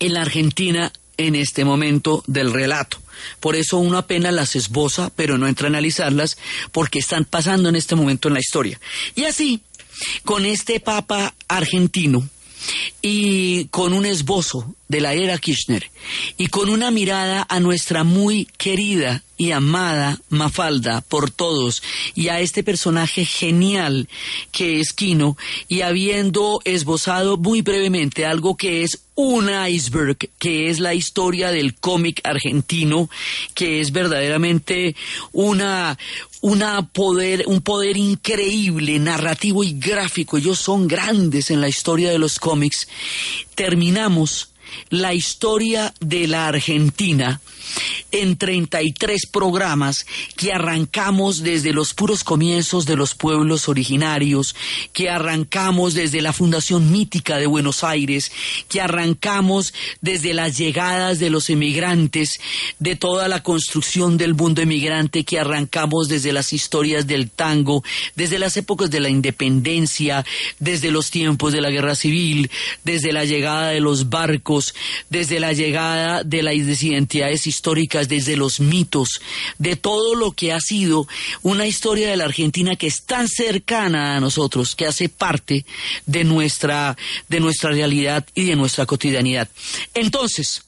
[0.00, 2.98] en la Argentina en este momento del relato.
[3.40, 6.36] Por eso uno apenas las esboza, pero no entra a analizarlas,
[6.72, 8.78] porque están pasando en este momento en la historia.
[9.14, 9.62] Y así,
[10.24, 12.28] con este Papa argentino,
[13.02, 15.90] y con un esbozo de la era Kirchner
[16.36, 21.82] y con una mirada a nuestra muy querida y amada Mafalda por todos
[22.14, 24.08] y a este personaje genial
[24.52, 25.36] que es Kino
[25.68, 31.74] y habiendo esbozado muy brevemente algo que es un iceberg, que es la historia del
[31.74, 33.10] cómic argentino,
[33.54, 34.94] que es verdaderamente
[35.32, 35.98] una,
[36.42, 40.36] una poder, un poder increíble, narrativo y gráfico.
[40.36, 42.88] Ellos son grandes en la historia de los cómics.
[43.54, 44.50] Terminamos
[44.90, 47.40] la historia de la Argentina
[48.12, 50.06] en 33 programas
[50.36, 54.54] que arrancamos desde los puros comienzos de los pueblos originarios,
[54.92, 58.32] que arrancamos desde la fundación mítica de Buenos Aires,
[58.68, 62.40] que arrancamos desde las llegadas de los emigrantes,
[62.78, 67.82] de toda la construcción del mundo emigrante, que arrancamos desde las historias del tango,
[68.14, 70.24] desde las épocas de la independencia,
[70.58, 72.50] desde los tiempos de la guerra civil,
[72.84, 74.74] desde la llegada de los barcos,
[75.10, 77.55] desde la llegada de las identidades históricas,
[78.08, 79.20] desde los mitos,
[79.58, 81.06] de todo lo que ha sido
[81.42, 85.64] una historia de la Argentina que es tan cercana a nosotros, que hace parte
[86.06, 86.96] de nuestra,
[87.28, 89.48] de nuestra realidad y de nuestra cotidianidad.
[89.94, 90.65] Entonces,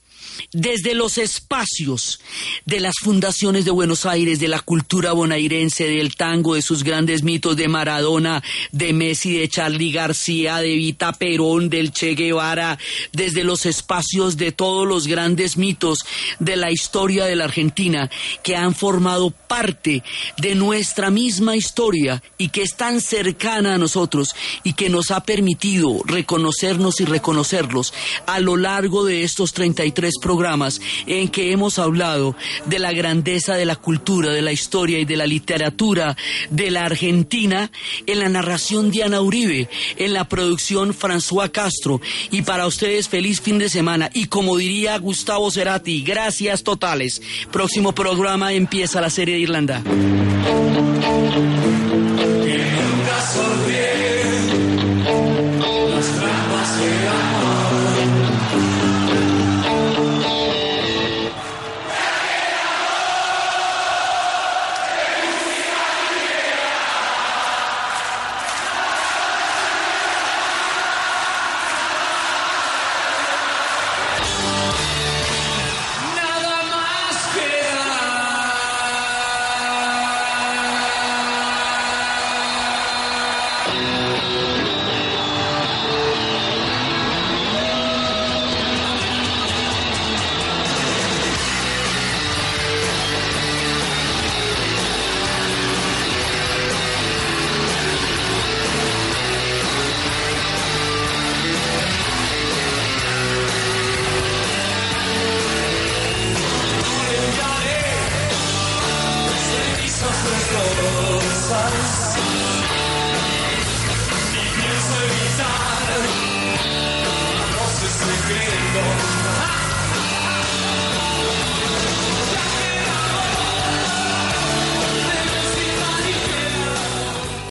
[0.52, 2.20] desde los espacios
[2.64, 7.22] de las fundaciones de Buenos Aires, de la cultura bonairense, del tango, de sus grandes
[7.22, 12.78] mitos de Maradona, de Messi, de Charlie García, de Vita Perón, del Che Guevara,
[13.12, 16.00] desde los espacios de todos los grandes mitos
[16.38, 18.10] de la historia de la Argentina
[18.42, 20.02] que han formado parte
[20.38, 24.34] de nuestra misma historia y que es tan cercana a nosotros
[24.64, 27.92] y que nos ha permitido reconocernos y reconocerlos
[28.26, 33.64] a lo largo de estos 33 programas en que hemos hablado de la grandeza de
[33.64, 36.18] la cultura, de la historia y de la literatura
[36.50, 37.70] de la Argentina,
[38.06, 42.02] en la narración Diana Uribe, en la producción François Castro.
[42.30, 44.10] Y para ustedes, feliz fin de semana.
[44.12, 47.22] Y como diría Gustavo Cerati, gracias totales.
[47.50, 49.82] Próximo programa empieza la serie de Irlanda.